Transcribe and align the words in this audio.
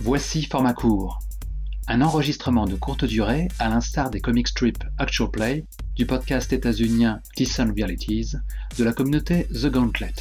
Voici 0.00 0.44
Format 0.44 0.72
court, 0.74 1.20
un 1.86 2.00
enregistrement 2.00 2.66
de 2.66 2.74
courte 2.74 3.04
durée 3.04 3.48
à 3.58 3.68
l'instar 3.68 4.10
des 4.10 4.20
comic 4.20 4.48
strips 4.48 4.82
Actual 4.98 5.30
Play 5.30 5.64
du 5.94 6.06
podcast 6.06 6.52
états-unien 6.52 7.20
Decent 7.36 7.72
Realities 7.76 8.32
de 8.78 8.84
la 8.84 8.92
communauté 8.92 9.46
The 9.48 9.66
Gauntlet. 9.66 10.14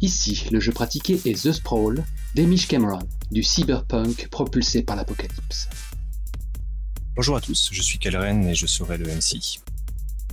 Ici, 0.00 0.48
le 0.50 0.60
jeu 0.60 0.72
pratiqué 0.72 1.20
est 1.24 1.40
The 1.42 1.52
Sprawl 1.52 2.04
d'Emish 2.34 2.66
Cameron, 2.66 3.06
du 3.30 3.42
cyberpunk 3.42 4.28
propulsé 4.28 4.82
par 4.82 4.96
l'apocalypse. 4.96 5.68
Bonjour 7.14 7.36
à 7.36 7.40
tous, 7.40 7.68
je 7.70 7.82
suis 7.82 7.98
Kalren 7.98 8.44
et 8.48 8.54
je 8.54 8.66
serai 8.66 8.98
le 8.98 9.06
MC. 9.06 9.60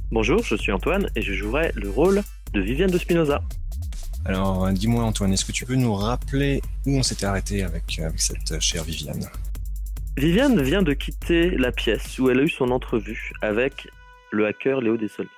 Bonjour, 0.09 0.41
je 0.43 0.55
suis 0.55 0.71
Antoine 0.71 1.09
et 1.15 1.21
je 1.21 1.33
jouerai 1.33 1.73
le 1.75 1.89
rôle 1.89 2.23
de 2.53 2.61
Viviane 2.61 2.91
de 2.91 2.97
Spinoza. 2.97 3.43
Alors, 4.27 4.69
dis-moi 4.71 5.03
Antoine, 5.03 5.31
est-ce 5.31 5.45
que 5.45 5.53
tu 5.53 5.65
peux 5.65 5.75
nous 5.75 5.93
rappeler 5.93 6.61
où 6.85 6.97
on 6.97 7.03
s'était 7.03 7.25
arrêté 7.25 7.63
avec, 7.63 7.97
avec 7.99 8.19
cette 8.19 8.59
chère 8.59 8.83
Viviane? 8.83 9.23
Viviane 10.17 10.61
vient 10.61 10.81
de 10.81 10.91
quitter 10.91 11.51
la 11.51 11.71
pièce 11.71 12.19
où 12.19 12.29
elle 12.29 12.39
a 12.39 12.43
eu 12.43 12.49
son 12.49 12.71
entrevue 12.71 13.31
avec 13.41 13.87
le 14.31 14.45
hacker 14.45 14.81
Léo 14.81 14.97
Desolniers. 14.97 15.29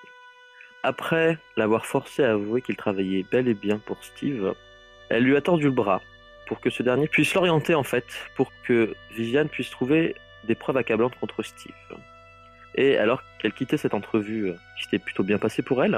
Après 0.81 1.37
l'avoir 1.55 1.85
forcé 1.85 2.23
à 2.23 2.31
avouer 2.31 2.63
qu'il 2.63 2.77
travaillait 2.77 3.23
bel 3.31 3.47
et 3.47 3.53
bien 3.53 3.77
pour 3.77 4.03
Steve, 4.03 4.55
elle 5.09 5.23
lui 5.23 5.35
a 5.35 5.41
tordu 5.41 5.65
le 5.65 5.71
bras 5.71 6.01
pour 6.47 6.59
que 6.59 6.71
ce 6.71 6.81
dernier 6.81 7.07
puisse 7.07 7.35
l'orienter 7.35 7.75
en 7.75 7.83
fait, 7.83 8.07
pour 8.35 8.51
que 8.63 8.95
Viviane 9.15 9.49
puisse 9.49 9.69
trouver 9.69 10.15
des 10.47 10.55
preuves 10.55 10.77
accablantes 10.77 11.13
contre 11.19 11.43
Steve. 11.43 11.73
Et 12.73 12.97
alors 12.97 13.21
qu'elle 13.37 13.53
quittait 13.53 13.77
cette 13.77 13.93
entrevue 13.93 14.51
qui 14.77 14.85
s'était 14.85 14.97
plutôt 14.97 15.23
bien 15.23 15.37
passée 15.37 15.61
pour 15.61 15.83
elle, 15.83 15.95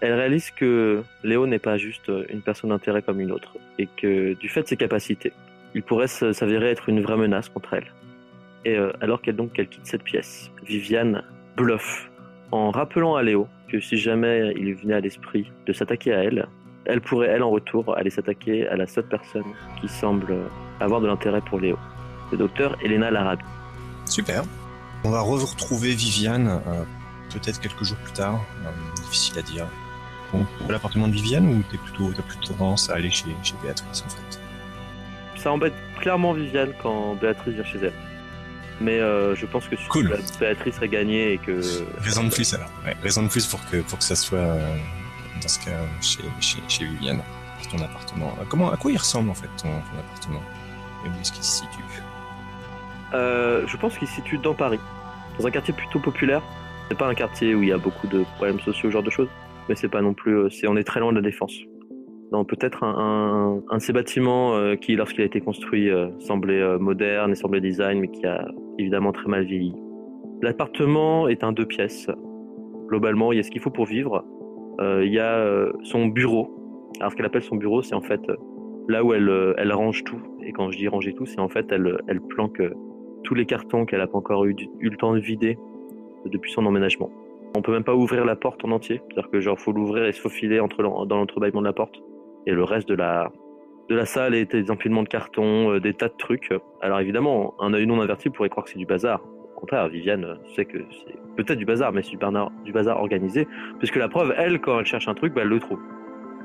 elle 0.00 0.14
réalise 0.14 0.50
que 0.50 1.02
Léo 1.22 1.46
n'est 1.46 1.58
pas 1.58 1.76
juste 1.76 2.10
une 2.28 2.40
personne 2.40 2.70
d'intérêt 2.70 3.02
comme 3.02 3.20
une 3.20 3.32
autre, 3.32 3.56
et 3.78 3.86
que 3.86 4.34
du 4.34 4.48
fait 4.48 4.62
de 4.62 4.68
ses 4.68 4.76
capacités, 4.76 5.32
il 5.74 5.82
pourrait 5.82 6.08
s'avérer 6.08 6.70
être 6.70 6.88
une 6.88 7.00
vraie 7.00 7.16
menace 7.16 7.48
contre 7.48 7.74
elle. 7.74 7.92
Et 8.64 8.76
euh, 8.76 8.92
alors 9.00 9.22
qu'elle 9.22 9.36
quitte 9.36 9.86
cette 9.86 10.02
pièce, 10.02 10.50
Viviane 10.64 11.22
bluffe 11.56 12.10
en 12.50 12.70
rappelant 12.70 13.14
à 13.16 13.22
Léo 13.22 13.46
que 13.68 13.80
si 13.80 13.96
jamais 13.96 14.52
il 14.56 14.74
venait 14.74 14.94
à 14.94 15.00
l'esprit 15.00 15.50
de 15.66 15.72
s'attaquer 15.72 16.12
à 16.12 16.24
elle, 16.24 16.48
elle 16.84 17.00
pourrait 17.00 17.28
elle 17.28 17.42
en 17.42 17.50
retour 17.50 17.96
aller 17.96 18.10
s'attaquer 18.10 18.66
à 18.66 18.76
la 18.76 18.86
seule 18.86 19.06
personne 19.06 19.44
qui 19.80 19.88
semble 19.88 20.34
avoir 20.80 21.00
de 21.00 21.06
l'intérêt 21.06 21.40
pour 21.40 21.60
Léo, 21.60 21.78
le 22.32 22.38
docteur 22.38 22.76
Elena 22.82 23.10
Larabi. 23.10 23.44
Super. 24.06 24.42
On 25.04 25.10
va 25.10 25.20
retrouver 25.20 25.94
Viviane 25.94 26.48
euh, 26.48 26.82
peut-être 27.32 27.60
quelques 27.60 27.84
jours 27.84 27.96
plus 27.98 28.12
tard, 28.12 28.40
euh, 28.64 29.02
difficile 29.02 29.38
à 29.38 29.42
dire. 29.42 29.66
L'appartement 30.68 31.08
de 31.08 31.12
Viviane 31.12 31.46
ou 31.48 31.62
t'es 31.70 31.78
plutôt, 31.78 32.12
t'as 32.12 32.22
plutôt 32.22 32.52
tendance 32.54 32.90
à 32.90 32.94
aller 32.94 33.10
chez, 33.10 33.26
chez 33.42 33.54
Béatrice 33.62 34.04
en 34.06 34.10
fait? 34.10 34.40
Ça 35.36 35.52
embête 35.52 35.74
clairement 36.00 36.32
Viviane 36.32 36.72
quand 36.82 37.14
Béatrice 37.14 37.54
vient 37.54 37.64
chez 37.64 37.78
elle. 37.78 37.92
Mais 38.80 38.98
euh, 38.98 39.34
je 39.34 39.46
pense 39.46 39.66
que 39.68 39.76
si 39.76 39.86
Cool. 39.88 40.14
Béatrice 40.38 40.74
serait 40.74 40.88
gagnée 40.88 41.34
et 41.34 41.38
que. 41.38 41.60
Raison 42.00 42.24
de 42.24 42.30
plus 42.30 42.54
alors. 42.54 42.70
Ouais, 42.84 42.96
raison 43.02 43.22
de 43.22 43.28
plus 43.28 43.46
pour 43.46 43.60
que, 43.70 43.78
pour 43.82 43.98
que 43.98 44.04
ça 44.04 44.16
soit, 44.16 44.38
euh, 44.38 44.76
dans 45.42 45.48
ce 45.48 45.58
cas, 45.64 45.80
chez, 46.00 46.22
chez, 46.40 46.58
chez 46.68 46.84
Viviane, 46.84 47.20
ton 47.70 47.78
appartement. 47.78 48.34
Euh, 48.40 48.44
Comment, 48.48 48.70
à 48.72 48.76
quoi 48.76 48.90
il 48.90 48.98
ressemble 48.98 49.30
en 49.30 49.34
fait 49.34 49.48
ton, 49.56 49.68
ton 49.68 49.98
appartement? 49.98 50.42
Et 51.04 51.08
où 51.08 51.20
est-ce 51.20 51.32
qu'il 51.32 51.44
se 51.44 51.58
situe? 51.58 52.02
Euh, 53.12 53.66
je 53.66 53.76
pense 53.76 53.98
qu'il 53.98 54.08
se 54.08 54.14
situe 54.14 54.38
dans 54.38 54.54
Paris, 54.54 54.80
dans 55.38 55.46
un 55.46 55.50
quartier 55.50 55.74
plutôt 55.74 55.98
populaire. 55.98 56.42
C'est 56.88 56.98
pas 56.98 57.08
un 57.08 57.14
quartier 57.14 57.54
où 57.54 57.62
il 57.62 57.68
y 57.68 57.72
a 57.72 57.78
beaucoup 57.78 58.06
de 58.06 58.24
problèmes 58.36 58.60
sociaux, 58.60 58.88
ce 58.88 58.92
genre 58.92 59.02
de 59.02 59.10
choses, 59.10 59.28
mais 59.70 59.76
c'est 59.76 59.88
pas 59.88 60.02
non 60.02 60.14
plus. 60.14 60.36
euh, 60.36 60.48
on 60.68 60.76
est 60.76 60.82
très 60.82 60.98
loin 60.98 61.12
de 61.12 61.16
la 61.16 61.22
défense. 61.22 61.56
Non, 62.32 62.44
peut-être 62.44 62.82
un, 62.82 63.62
de 63.72 63.78
ces 63.78 63.92
bâtiments 63.92 64.56
euh, 64.56 64.74
qui, 64.74 64.96
lorsqu'il 64.96 65.22
a 65.22 65.24
été 65.24 65.40
construit, 65.40 65.88
euh, 65.88 66.08
semblait 66.18 66.78
moderne 66.78 67.30
et 67.30 67.34
semblait 67.36 67.60
design, 67.60 68.00
mais 68.00 68.08
qui 68.08 68.26
a 68.26 68.48
évidemment 68.78 69.12
très 69.12 69.28
mal 69.28 69.44
vieilli. 69.44 69.72
L'appartement 70.42 71.28
est 71.28 71.44
un 71.44 71.52
deux 71.52 71.66
pièces. 71.66 72.10
Globalement, 72.88 73.32
il 73.32 73.36
y 73.36 73.38
a 73.38 73.44
ce 73.44 73.50
qu'il 73.50 73.60
faut 73.60 73.70
pour 73.70 73.86
vivre. 73.86 74.24
Il 74.80 75.12
y 75.12 75.18
a 75.18 75.68
son 75.82 76.06
bureau. 76.06 76.88
Alors, 76.98 77.12
ce 77.12 77.16
qu'elle 77.16 77.26
appelle 77.26 77.42
son 77.42 77.56
bureau, 77.56 77.82
c'est 77.82 77.94
en 77.94 78.00
fait 78.00 78.22
là 78.88 79.04
où 79.04 79.12
elle, 79.12 79.72
range 79.72 80.02
tout. 80.04 80.20
Et 80.42 80.52
quand 80.52 80.70
je 80.70 80.78
dis 80.78 80.88
ranger 80.88 81.12
tout, 81.12 81.26
c'est 81.26 81.38
en 81.38 81.50
fait 81.50 81.70
elle, 81.70 82.20
planque 82.30 82.62
tous 83.24 83.34
les 83.34 83.44
cartons 83.44 83.84
qu'elle 83.84 83.98
n'a 83.98 84.06
pas 84.06 84.16
encore 84.16 84.46
eu 84.46 84.56
le 84.80 84.96
temps 84.96 85.12
de 85.12 85.20
vider 85.20 85.58
depuis 86.24 86.50
son 86.50 86.64
emménagement. 86.64 87.10
On 87.56 87.62
peut 87.62 87.72
même 87.72 87.84
pas 87.84 87.94
ouvrir 87.94 88.24
la 88.24 88.36
porte 88.36 88.64
en 88.64 88.70
entier, 88.70 89.02
c'est-à-dire 89.08 89.30
que 89.30 89.40
genre 89.40 89.58
faut 89.58 89.72
l'ouvrir 89.72 90.04
et 90.04 90.12
se 90.12 90.20
faufiler 90.20 90.60
entre 90.60 90.82
dans 90.82 91.16
l'entrebâillement 91.16 91.60
de 91.60 91.66
la 91.66 91.72
porte. 91.72 91.96
Et 92.46 92.52
le 92.52 92.64
reste 92.64 92.88
de 92.88 92.94
la 92.94 93.30
de 93.90 93.96
la 93.96 94.06
salle 94.06 94.34
est 94.34 94.52
des 94.52 94.70
empilements 94.70 95.02
de 95.02 95.08
cartons, 95.08 95.72
euh, 95.72 95.80
des 95.80 95.92
tas 95.92 96.08
de 96.08 96.14
trucs. 96.16 96.54
Alors 96.80 97.00
évidemment, 97.00 97.54
un 97.58 97.74
œil 97.74 97.86
non 97.88 98.00
averti 98.00 98.30
pourrait 98.30 98.48
croire 98.48 98.64
que 98.64 98.70
c'est 98.70 98.78
du 98.78 98.86
bazar. 98.86 99.20
Au 99.56 99.60
contraire, 99.60 99.88
Viviane 99.88 100.24
euh, 100.24 100.34
sait 100.54 100.64
que 100.64 100.78
c'est 100.90 101.16
peut-être 101.36 101.58
du 101.58 101.64
bazar, 101.64 101.92
mais 101.92 102.02
c'est 102.02 102.12
du 102.12 102.72
bazar, 102.72 103.00
organisé, 103.00 103.48
puisque 103.78 103.96
la 103.96 104.08
preuve, 104.08 104.32
elle, 104.38 104.60
quand 104.60 104.78
elle 104.78 104.86
cherche 104.86 105.08
un 105.08 105.14
truc, 105.14 105.34
bah, 105.34 105.42
elle 105.42 105.48
le 105.48 105.58
trouve. 105.58 105.80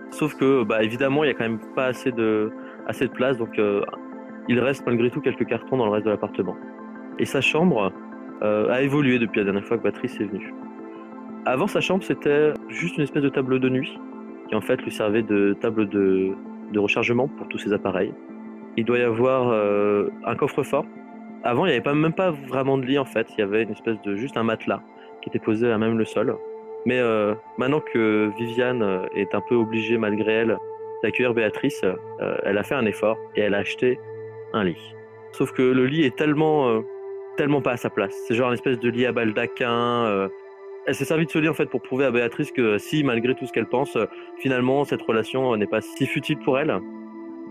Sauf 0.09 0.35
que, 0.35 0.63
bah, 0.63 0.81
évidemment, 0.83 1.23
il 1.23 1.27
y 1.27 1.29
a 1.29 1.33
quand 1.35 1.43
même 1.47 1.59
pas 1.75 1.85
assez 1.85 2.11
de 2.11 2.51
assez 2.87 3.07
de 3.07 3.13
place, 3.13 3.37
donc 3.37 3.57
euh, 3.59 3.83
il 4.47 4.59
reste 4.59 4.85
malgré 4.85 5.11
tout 5.11 5.21
quelques 5.21 5.45
cartons 5.45 5.77
dans 5.77 5.85
le 5.85 5.91
reste 5.91 6.05
de 6.05 6.11
l'appartement. 6.11 6.55
Et 7.19 7.25
sa 7.25 7.41
chambre 7.41 7.93
a 8.41 8.81
évolué 8.81 9.17
depuis 9.17 9.39
la 9.39 9.45
dernière 9.45 9.63
fois 9.63 9.77
que 9.77 9.83
Patrice 9.83 10.19
est 10.19 10.25
venue. 10.25 10.53
Avant 11.47 11.67
sa 11.67 11.79
chambre, 11.79 12.03
c'était 12.03 12.53
juste 12.69 12.97
une 12.97 13.03
espèce 13.03 13.21
de 13.21 13.29
table 13.29 13.59
de 13.59 13.69
nuit 13.69 13.99
qui 14.49 14.55
en 14.55 14.61
fait 14.61 14.81
lui 14.81 14.89
servait 14.89 15.21
de 15.21 15.55
table 15.61 15.87
de, 15.89 16.31
de 16.71 16.79
rechargement 16.79 17.27
pour 17.27 17.47
tous 17.49 17.59
ses 17.59 17.71
appareils. 17.71 18.13
Il 18.77 18.85
doit 18.85 18.97
y 18.97 19.03
avoir 19.03 19.49
euh, 19.49 20.09
un 20.25 20.35
coffre-fort. 20.35 20.85
Avant, 21.43 21.65
il 21.65 21.69
n'y 21.69 21.73
avait 21.73 21.83
pas, 21.83 21.93
même 21.93 22.13
pas 22.13 22.31
vraiment 22.31 22.79
de 22.79 22.85
lit 22.85 22.97
en 22.97 23.05
fait. 23.05 23.27
Il 23.37 23.41
y 23.41 23.43
avait 23.43 23.61
une 23.61 23.69
espèce 23.69 24.01
de 24.01 24.15
juste 24.15 24.37
un 24.37 24.43
matelas 24.43 24.81
qui 25.21 25.29
était 25.29 25.39
posé 25.39 25.71
à 25.71 25.77
même 25.77 25.99
le 25.99 26.05
sol. 26.05 26.35
Mais 26.87 26.97
euh, 26.97 27.35
maintenant 27.59 27.79
que 27.79 28.31
Viviane 28.39 28.81
euh, 28.81 29.05
est 29.15 29.35
un 29.35 29.41
peu 29.47 29.53
obligée 29.53 29.99
malgré 29.99 30.31
elle 30.31 30.57
d'accueillir 31.03 31.35
Béatrice, 31.35 31.83
elle 32.45 32.57
a 32.57 32.63
fait 32.63 32.73
un 32.73 32.85
effort 32.85 33.17
et 33.35 33.41
elle 33.41 33.53
a 33.53 33.59
acheté 33.59 33.99
un 34.53 34.63
lit. 34.63 34.95
Sauf 35.33 35.51
que 35.51 35.61
le 35.61 35.85
lit 35.85 36.03
est 36.03 36.15
tellement, 36.15 36.81
tellement 37.37 37.61
pas 37.61 37.73
à 37.73 37.77
sa 37.77 37.91
place. 37.91 38.15
C'est 38.27 38.33
genre 38.33 38.47
une 38.47 38.55
espèce 38.55 38.79
de 38.79 38.89
lit 38.89 39.05
à 39.05 39.11
baldaquin. 39.11 40.29
Elle 40.87 40.93
s'est 40.95 41.05
servie 41.05 41.25
de 41.25 41.31
ce 41.31 41.39
lit 41.39 41.49
en 41.49 41.53
fait 41.53 41.65
pour 41.65 41.81
prouver 41.81 42.05
à 42.05 42.11
Béatrice 42.11 42.51
que 42.51 42.77
si, 42.77 43.03
malgré 43.03 43.33
tout 43.33 43.47
ce 43.47 43.51
qu'elle 43.51 43.65
pense, 43.65 43.97
finalement 44.37 44.83
cette 44.85 45.01
relation 45.01 45.53
euh, 45.53 45.57
n'est 45.57 45.67
pas 45.67 45.81
si 45.81 46.05
futile 46.05 46.37
pour 46.37 46.59
elle. 46.59 46.79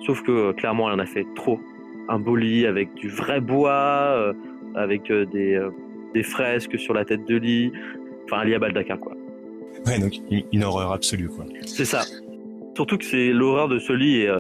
Sauf 0.07 0.23
que 0.23 0.31
euh, 0.31 0.53
clairement, 0.53 0.89
elle 0.89 1.01
en 1.01 1.03
a 1.03 1.07
fait 1.07 1.27
trop. 1.35 1.61
Un 2.09 2.19
beau 2.19 2.37
lit 2.37 2.67
avec 2.67 2.95
du 2.95 3.09
vrai 3.09 3.41
bois, 3.41 3.73
euh, 3.73 4.33
avec 4.75 5.11
euh, 5.11 5.25
des, 5.27 5.55
euh, 5.55 5.71
des 6.13 6.23
fresques 6.23 6.79
sur 6.79 6.95
la 6.95 7.05
tête 7.05 7.27
de 7.27 7.37
lit. 7.37 7.73
Enfin, 8.25 8.41
un 8.41 8.45
lit 8.45 8.55
à 8.55 8.59
baldaquin 8.59 8.97
quoi. 8.97 9.15
Ouais, 9.87 9.99
donc 9.99 10.15
une, 10.31 10.65
horreur 10.65 10.93
absolue 10.93 11.29
quoi. 11.29 11.45
C'est 11.67 11.85
ça. 11.85 12.03
Surtout 12.77 12.99
que 12.99 13.05
c'est 13.05 13.33
l'horreur 13.33 13.69
de 13.69 13.79
ce 13.79 13.93
lit 13.93 14.23
est, 14.23 14.31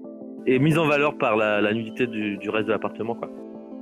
est 0.46 0.58
mise 0.58 0.78
en 0.78 0.86
valeur 0.86 1.18
par 1.18 1.36
la, 1.36 1.60
la 1.60 1.72
nudité 1.72 2.06
du, 2.06 2.36
du 2.36 2.50
reste 2.50 2.66
de 2.66 2.72
l'appartement 2.72 3.14
quoi. 3.14 3.30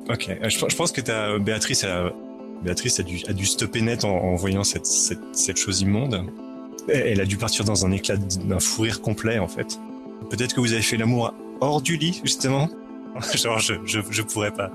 Ok, 0.08 0.36
je, 0.42 0.48
je 0.48 0.76
pense 0.76 0.90
que 0.90 1.38
Béatrice, 1.38 1.84
a, 1.84 2.12
Béatrice 2.62 3.00
a 3.00 3.02
dû, 3.02 3.22
a 3.28 3.32
dû 3.32 3.46
stopper 3.46 3.82
net 3.82 4.04
en, 4.04 4.10
en 4.10 4.34
voyant 4.36 4.64
cette, 4.64 4.86
cette, 4.86 5.34
cette 5.34 5.56
chose 5.56 5.80
immonde. 5.80 6.24
Elle 6.88 7.20
a 7.20 7.24
dû 7.24 7.36
partir 7.36 7.64
dans 7.64 7.86
un 7.86 7.92
éclat 7.92 8.16
d'un 8.16 8.60
fou 8.60 8.82
rire 8.82 9.00
complet 9.00 9.38
en 9.38 9.48
fait. 9.48 9.78
Peut-être 10.30 10.54
que 10.54 10.60
vous 10.60 10.72
avez 10.72 10.82
fait 10.82 10.96
l'amour 10.96 11.34
hors 11.60 11.82
du 11.82 11.96
lit 11.96 12.20
justement. 12.24 12.68
Genre 13.34 13.58
je, 13.58 13.74
je, 13.84 14.00
je 14.08 14.22
pourrais 14.22 14.52
pas, 14.52 14.70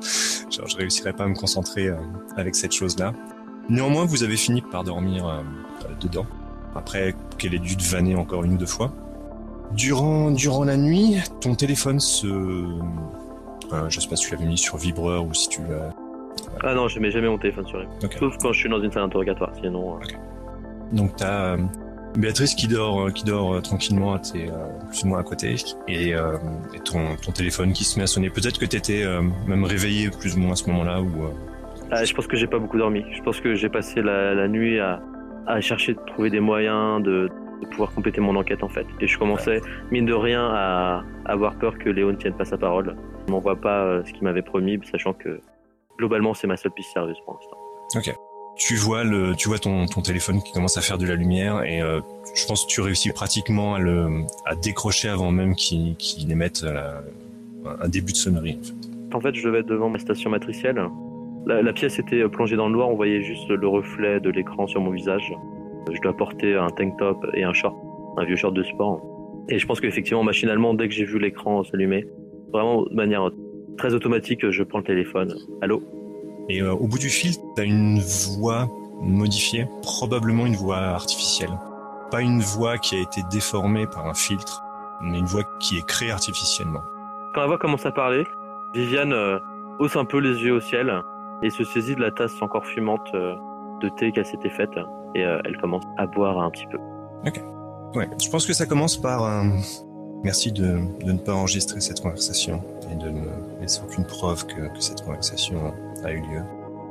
genre 0.51 0.67
je 0.67 0.77
réussirais 0.77 1.13
pas 1.13 1.23
à 1.23 1.27
me 1.27 1.33
concentrer 1.33 1.87
euh, 1.87 1.95
avec 2.35 2.53
cette 2.53 2.71
chose-là. 2.71 3.13
Néanmoins, 3.69 4.05
vous 4.05 4.23
avez 4.23 4.37
fini 4.37 4.61
par 4.61 4.83
dormir 4.83 5.27
euh, 5.27 5.41
dedans. 5.99 6.25
Après 6.75 7.15
qu'elle 7.37 7.55
ait 7.55 7.59
dû 7.59 7.75
te 7.75 7.83
vanner 7.83 8.15
encore 8.15 8.43
une 8.43 8.53
ou 8.53 8.57
deux 8.57 8.67
fois. 8.67 8.93
Durant, 9.73 10.31
durant 10.31 10.63
la 10.63 10.77
nuit, 10.77 11.17
ton 11.41 11.55
téléphone 11.55 11.99
se... 11.99 12.27
Euh, 12.27 13.89
je 13.89 13.99
sais 13.99 14.07
pas 14.07 14.15
si 14.15 14.27
tu 14.27 14.35
l'avais 14.35 14.45
mis 14.45 14.57
sur 14.57 14.77
vibreur 14.77 15.25
ou 15.25 15.33
si 15.33 15.49
tu 15.49 15.61
l'as... 15.61 15.93
Ah 16.63 16.73
non, 16.75 16.87
je 16.87 16.99
mets 16.99 17.11
jamais 17.11 17.27
mon 17.27 17.37
téléphone 17.37 17.65
sur 17.67 17.79
lui. 17.79 17.87
Sauf 18.19 18.37
quand 18.41 18.51
je 18.53 18.59
suis 18.59 18.69
dans 18.69 18.81
une 18.81 18.91
salle 18.91 19.03
interrogatoire, 19.03 19.51
sinon. 19.61 19.95
euh, 19.95 19.99
Donc 20.93 21.15
t'as 21.17 21.53
euh, 21.53 21.57
Béatrice 22.17 22.55
qui 22.55 22.67
dort, 22.67 23.01
euh, 23.07 23.11
qui 23.11 23.23
dort 23.25 23.53
euh, 23.55 23.61
tranquillement 23.61 24.13
à 24.13 24.19
tes, 24.19 24.49
plus 24.89 25.03
ou 25.03 25.07
moins 25.07 25.19
à 25.19 25.23
côté, 25.23 25.55
et, 25.87 26.09
et 26.11 26.79
ton, 26.83 27.15
ton 27.23 27.31
téléphone 27.31 27.73
qui 27.73 27.83
se 27.83 27.97
met 27.99 28.03
à 28.03 28.07
sonner. 28.07 28.29
Peut-être 28.29 28.59
que 28.59 28.65
t'étais 28.65 29.03
même 29.47 29.63
réveillé 29.65 30.09
plus 30.09 30.35
ou 30.35 30.39
moins 30.39 30.53
à 30.53 30.55
ce 30.55 30.69
moment-là, 30.69 31.01
ou 31.01 31.09
Ah, 31.91 32.03
je 32.03 32.13
pense 32.13 32.27
que 32.27 32.35
j'ai 32.37 32.47
pas 32.47 32.59
beaucoup 32.59 32.77
dormi. 32.77 33.03
Je 33.11 33.21
pense 33.21 33.39
que 33.39 33.55
j'ai 33.55 33.69
passé 33.69 34.01
la, 34.01 34.33
la 34.33 34.47
nuit 34.47 34.79
à, 34.79 34.99
à 35.45 35.61
chercher 35.61 35.93
de 35.93 35.99
trouver 36.07 36.29
des 36.29 36.39
moyens 36.39 37.03
de, 37.03 37.29
de 37.61 37.67
pouvoir 37.67 37.91
compléter 37.93 38.19
mon 38.21 38.35
enquête 38.35 38.63
en 38.63 38.69
fait. 38.69 38.85
Et 38.99 39.07
je 39.07 39.17
commençais, 39.17 39.61
mine 39.91 40.05
de 40.05 40.13
rien, 40.13 40.49
à 40.53 41.03
avoir 41.25 41.55
peur 41.55 41.77
que 41.77 41.89
Léo 41.89 42.11
ne 42.11 42.17
tienne 42.17 42.33
pas 42.33 42.45
sa 42.45 42.57
parole. 42.57 42.95
Il 43.27 43.31
m'envoie 43.31 43.55
pas 43.57 43.83
euh, 43.83 44.03
ce 44.05 44.11
qu'il 44.13 44.23
m'avait 44.23 44.41
promis, 44.41 44.79
sachant 44.91 45.13
que 45.13 45.39
globalement 45.97 46.33
c'est 46.33 46.47
ma 46.47 46.57
seule 46.57 46.71
piste 46.71 46.91
sérieuse 46.93 47.17
pour 47.25 47.35
l'instant. 47.35 47.57
tu 48.55 48.75
vois 48.75 49.03
le, 49.03 49.35
tu 49.35 49.47
vois 49.49 49.59
ton, 49.59 49.85
ton 49.85 50.01
téléphone 50.01 50.41
qui 50.41 50.51
commence 50.51 50.77
à 50.77 50.81
faire 50.81 50.97
de 50.97 51.05
la 51.05 51.15
lumière, 51.15 51.63
et 51.63 51.81
euh, 51.81 52.01
je 52.35 52.45
pense 52.47 52.65
que 52.65 52.69
tu 52.69 52.81
réussis 52.81 53.11
pratiquement 53.11 53.75
à 53.75 53.79
le, 53.79 54.23
à 54.45 54.55
décrocher 54.55 55.09
avant 55.09 55.31
même 55.31 55.55
qu'il 55.55 55.95
qu'il 55.97 56.31
émette 56.31 56.61
la- 56.63 57.03
un 57.81 57.87
début 57.89 58.13
de 58.13 58.17
sonnerie. 58.17 58.57
En 58.59 58.63
fait. 58.63 59.17
En 59.17 59.21
fait, 59.21 59.35
je 59.35 59.43
devais 59.45 59.59
être 59.59 59.67
devant 59.67 59.89
ma 59.89 59.99
station 59.99 60.29
matricielle. 60.29 60.81
La, 61.45 61.61
la 61.61 61.73
pièce 61.73 61.99
était 61.99 62.27
plongée 62.29 62.55
dans 62.55 62.67
le 62.67 62.73
noir, 62.73 62.89
on 62.89 62.95
voyait 62.95 63.21
juste 63.21 63.47
le 63.49 63.67
reflet 63.67 64.19
de 64.19 64.29
l'écran 64.29 64.67
sur 64.67 64.81
mon 64.81 64.91
visage. 64.91 65.33
Je 65.91 66.01
dois 66.01 66.15
porter 66.15 66.55
un 66.55 66.69
tank 66.69 66.97
top 66.97 67.25
et 67.33 67.43
un 67.43 67.53
short, 67.53 67.75
un 68.17 68.25
vieux 68.25 68.35
short 68.35 68.53
de 68.53 68.63
sport. 68.63 69.01
Et 69.49 69.59
je 69.59 69.65
pense 69.65 69.79
qu'effectivement, 69.79 70.23
machinalement, 70.23 70.73
dès 70.73 70.87
que 70.89 70.93
j'ai 70.93 71.05
vu 71.05 71.19
l'écran 71.19 71.63
s'allumer, 71.63 72.05
vraiment 72.51 72.83
de 72.83 72.93
manière 72.93 73.29
très 73.77 73.93
automatique, 73.93 74.49
je 74.49 74.63
prends 74.63 74.79
le 74.79 74.83
téléphone. 74.83 75.33
Allô 75.61 75.81
Et 76.49 76.61
euh, 76.61 76.73
au 76.73 76.87
bout 76.87 76.97
du 76.97 77.09
fil, 77.09 77.33
t'as 77.55 77.63
une 77.63 77.99
voix 77.99 78.67
modifiée, 79.01 79.67
probablement 79.81 80.45
une 80.45 80.55
voix 80.55 80.77
artificielle. 80.77 81.51
Pas 82.11 82.21
une 82.21 82.41
voix 82.41 82.77
qui 82.77 82.95
a 82.95 83.01
été 83.01 83.21
déformée 83.31 83.85
par 83.87 84.07
un 84.07 84.13
filtre, 84.13 84.63
mais 85.01 85.19
une 85.19 85.25
voix 85.25 85.43
qui 85.59 85.77
est 85.77 85.85
créée 85.85 86.11
artificiellement. 86.11 86.81
Quand 87.33 87.41
la 87.41 87.47
voix 87.47 87.57
commence 87.57 87.85
à 87.85 87.91
parler, 87.91 88.25
Viviane 88.73 89.13
euh, 89.13 89.39
hausse 89.79 89.95
un 89.95 90.05
peu 90.05 90.19
les 90.19 90.43
yeux 90.43 90.53
au 90.53 90.61
ciel 90.61 90.93
et 91.43 91.49
se 91.49 91.63
saisit 91.63 91.95
de 91.95 92.01
la 92.01 92.11
tasse 92.11 92.41
encore 92.41 92.65
fumante 92.65 93.07
euh, 93.13 93.35
de 93.81 93.89
thé 93.89 94.11
qu'elle 94.11 94.25
s'était 94.25 94.49
faite 94.49 94.77
et 95.15 95.21
elle 95.21 95.57
commence 95.61 95.83
à 95.97 96.05
boire 96.05 96.39
un 96.39 96.49
petit 96.49 96.65
peu. 96.67 96.77
Ouais, 97.95 98.09
je 98.21 98.29
pense 98.29 98.45
que 98.45 98.53
ça 98.53 98.65
commence 98.65 98.97
par 98.97 99.23
un 99.23 99.51
merci 100.23 100.51
de, 100.51 100.79
de 101.03 101.11
ne 101.11 101.17
pas 101.17 101.33
enregistrer 101.33 101.79
cette 101.81 102.01
conversation 102.01 102.61
et 102.91 102.95
de 102.95 103.09
ne 103.09 103.21
laisser 103.61 103.81
aucune 103.87 104.05
preuve 104.05 104.45
que, 104.45 104.61
que 104.73 104.79
cette 104.79 105.03
conversation 105.03 105.73
a 106.03 106.11
eu 106.11 106.17
lieu. 106.19 106.41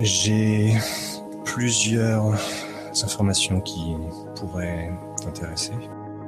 J'ai 0.00 0.72
plusieurs 1.44 2.34
informations 3.04 3.60
qui 3.60 3.94
pourraient 4.38 4.90
t'intéresser. 5.22 5.72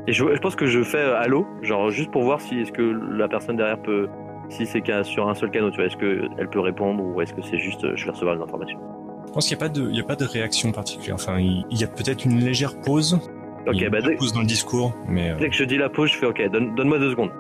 Et 0.07 0.13
je, 0.13 0.25
je 0.35 0.39
pense 0.41 0.57
que 0.57 0.67
je 0.67 0.83
fais 0.83 0.99
euh, 0.99 1.19
allô, 1.21 1.47
genre 1.63 1.91
juste 1.91 2.11
pour 2.11 2.23
voir 2.25 2.41
si 2.41 2.61
est-ce 2.61 2.73
que 2.73 2.83
la 2.83 3.29
personne 3.29 3.57
derrière 3.57 3.81
peut, 3.83 4.09
si 4.49 4.65
c'est 4.67 4.81
qu'un- 4.81 5.05
sur 5.05 5.29
un 5.29 5.35
seul 5.35 5.51
canal, 5.51 5.71
tu 5.71 5.77
vois, 5.77 5.87
est-ce 5.87 5.97
qu'elle 5.97 6.49
peut 6.49 6.61
répondre 6.61 7.03
ou 7.05 7.21
est-ce 7.21 7.35
que 7.35 7.43
c'est 7.43 7.59
juste 7.59 7.85
euh, 7.85 7.93
je 7.95 8.05
vais 8.07 8.11
recevoir 8.13 8.35
une 8.37 8.43
information. 8.43 8.79
Je 9.27 9.33
pense 9.33 9.47
qu'il 9.47 9.57
n'y 9.59 9.63
a, 9.63 9.67
pas 9.67 9.73
de- 9.75 9.89
il 9.91 9.97
y 9.97 10.01
a 10.01 10.05
pas 10.05 10.17
de 10.17 10.25
réaction 10.25 10.73
particulière. 10.73 11.17
Enfin, 11.17 11.39
il, 11.39 11.67
il 11.71 11.79
y 11.79 11.85
a 11.85 11.89
peut-être 11.89 12.25
une 12.25 12.39
légère 12.41 12.81
pause. 12.81 13.19
Ok, 13.67 13.75
Il 13.75 13.83
y 13.83 13.87
a 13.87 13.91
bah 13.91 14.01
dès, 14.01 14.17
pause 14.17 14.33
dans 14.33 14.41
le 14.41 14.47
discours, 14.47 14.93
mais 15.09 15.31
euh, 15.31 15.35
dès 15.39 15.49
que 15.49 15.55
je 15.55 15.65
dis 15.65 15.77
la 15.77 15.89
pause, 15.89 16.11
je 16.11 16.17
fais 16.17 16.27
ok, 16.27 16.51
donne- 16.51 16.75
donne-moi 16.75 16.99
deux 16.99 17.11
secondes. 17.11 17.31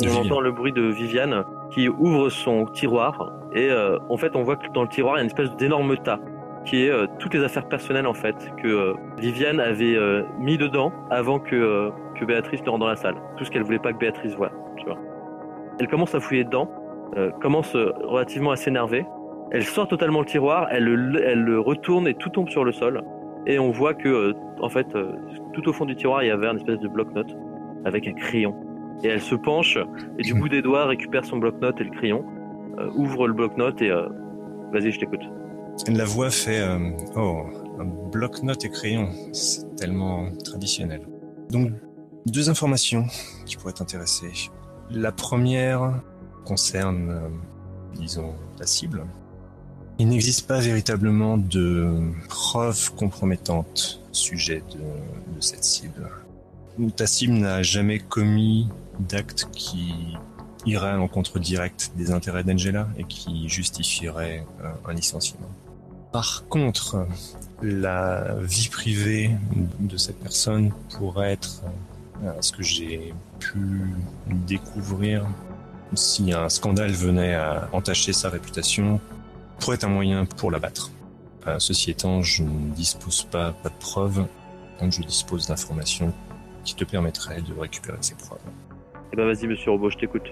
De 0.00 0.06
on 0.06 0.10
Viviane. 0.10 0.26
entend 0.26 0.40
le 0.40 0.50
bruit 0.52 0.72
de 0.72 0.82
Viviane 0.82 1.44
qui 1.70 1.88
ouvre 1.88 2.28
son 2.28 2.64
tiroir 2.66 3.32
et 3.54 3.70
euh, 3.70 3.98
en 4.10 4.16
fait 4.16 4.36
on 4.36 4.42
voit 4.42 4.56
que 4.56 4.66
dans 4.72 4.82
le 4.82 4.88
tiroir 4.88 5.14
il 5.14 5.18
y 5.18 5.20
a 5.20 5.22
une 5.22 5.28
espèce 5.28 5.54
d'énorme 5.56 5.96
tas 5.96 6.18
qui 6.64 6.84
est 6.84 6.90
euh, 6.90 7.06
toutes 7.18 7.32
les 7.34 7.42
affaires 7.44 7.66
personnelles 7.66 8.06
en 8.06 8.12
fait 8.14 8.34
que 8.62 8.68
euh, 8.68 8.94
Viviane 9.18 9.58
avait 9.60 9.96
mis 10.38 10.58
dedans 10.58 10.92
avant 11.10 11.38
que, 11.38 11.90
que 12.18 12.24
Béatrice 12.24 12.62
ne 12.64 12.68
rentre 12.70 12.80
dans 12.80 12.88
la 12.88 12.96
salle. 12.96 13.14
Tout 13.36 13.44
ce 13.44 13.50
qu'elle 13.50 13.62
voulait 13.62 13.78
pas 13.78 13.92
que 13.92 13.98
Béatrice 13.98 14.34
voie, 14.36 14.50
tu 14.76 14.84
vois. 14.84 14.98
Elle 15.80 15.88
commence 15.88 16.14
à 16.14 16.20
fouiller 16.20 16.44
dedans, 16.44 16.68
commence 17.40 17.74
relativement 17.74 18.50
à 18.50 18.56
s'énerver. 18.56 19.06
Elle 19.52 19.62
sort 19.64 19.86
totalement 19.88 20.20
le 20.20 20.26
tiroir, 20.26 20.66
elle, 20.70 20.84
le- 20.84 21.22
elle 21.24 21.40
le 21.42 21.60
retourne 21.60 22.06
et 22.08 22.14
tout 22.14 22.28
tombe 22.30 22.48
sur 22.48 22.64
le 22.64 22.72
sol. 22.72 23.02
Et 23.46 23.58
on 23.58 23.70
voit 23.70 23.94
que 23.94 24.08
euh, 24.08 24.32
en 24.60 24.68
fait 24.68 24.86
euh, 24.94 25.12
tout 25.52 25.68
au 25.68 25.72
fond 25.72 25.84
du 25.84 25.94
tiroir 25.96 26.22
il 26.22 26.28
y 26.28 26.30
avait 26.30 26.48
un 26.48 26.56
espèce 26.56 26.78
de 26.80 26.88
bloc-notes 26.88 27.34
avec 27.84 28.06
un 28.08 28.12
crayon. 28.12 28.54
Et 29.04 29.08
elle 29.08 29.20
se 29.20 29.34
penche 29.34 29.78
et 30.18 30.22
du 30.22 30.34
bout 30.34 30.48
des 30.48 30.62
doigts 30.62 30.86
récupère 30.86 31.24
son 31.24 31.36
bloc-notes 31.36 31.80
et 31.80 31.84
le 31.84 31.90
crayon, 31.90 32.24
euh, 32.78 32.90
ouvre 32.94 33.28
le 33.28 33.34
bloc-notes 33.34 33.80
et 33.82 33.90
vas-y, 34.72 34.90
je 34.90 35.00
t'écoute. 35.00 35.20
la 35.88 36.04
voix 36.04 36.30
fait 36.30 36.62
Oh, 37.14 37.42
un 37.78 37.84
bloc-notes 37.84 38.64
et 38.64 38.70
crayon. 38.70 39.08
C'est 39.32 39.76
tellement 39.76 40.30
traditionnel. 40.44 41.02
Donc, 41.50 41.72
deux 42.24 42.48
informations 42.48 43.04
qui 43.44 43.56
pourraient 43.56 43.74
t'intéresser. 43.74 44.30
La 44.90 45.12
première 45.12 46.02
concerne, 46.46 47.30
disons, 47.94 48.32
la 48.58 48.66
cible. 48.66 49.04
Il 49.98 50.08
n'existe 50.08 50.46
pas 50.46 50.60
véritablement 50.60 51.38
de 51.38 51.88
preuves 52.28 52.92
compromettantes 52.94 54.00
au 54.10 54.14
sujet 54.14 54.62
de, 54.72 55.40
cette 55.40 55.64
cible. 55.64 56.10
Ta 56.96 57.06
cible 57.06 57.32
n'a 57.34 57.62
jamais 57.62 57.98
commis 57.98 58.68
d'acte 59.00 59.48
qui 59.52 59.94
irait 60.66 60.90
à 60.90 60.96
l'encontre 60.96 61.38
direct 61.38 61.92
des 61.96 62.10
intérêts 62.10 62.44
d'Angela 62.44 62.88
et 62.98 63.04
qui 63.04 63.48
justifierait 63.48 64.44
euh, 64.62 64.70
un 64.86 64.92
licenciement. 64.92 65.48
Par 66.12 66.44
contre, 66.48 67.06
la 67.62 68.34
vie 68.40 68.68
privée 68.68 69.30
de 69.80 69.96
cette 69.96 70.18
personne 70.18 70.72
pourrait 70.98 71.32
être, 71.32 71.62
euh, 72.22 72.32
ce 72.40 72.52
que 72.52 72.62
j'ai 72.62 73.14
pu 73.38 73.94
découvrir, 74.26 75.26
si 75.94 76.32
un 76.32 76.48
scandale 76.48 76.92
venait 76.92 77.34
à 77.34 77.68
entacher 77.72 78.12
sa 78.12 78.28
réputation, 78.28 79.00
pourrait 79.60 79.76
être 79.76 79.84
un 79.84 79.88
moyen 79.88 80.24
pour 80.24 80.50
l'abattre. 80.50 80.90
Euh, 81.46 81.58
ceci 81.58 81.90
étant, 81.90 82.22
je 82.22 82.42
ne 82.42 82.72
dispose 82.74 83.24
pas, 83.24 83.52
pas 83.52 83.68
de 83.68 83.78
preuves, 83.78 84.26
donc 84.80 84.92
je 84.92 85.02
dispose 85.02 85.46
d'informations 85.46 86.12
qui 86.64 86.74
te 86.74 86.84
permettraient 86.84 87.42
de 87.42 87.52
récupérer 87.58 87.98
ces 88.00 88.14
preuves. 88.14 88.40
Eh 89.12 89.16
ben 89.16 89.26
vas-y, 89.26 89.46
monsieur 89.46 89.70
Robot, 89.70 89.90
je 89.90 89.98
t'écoute. 89.98 90.24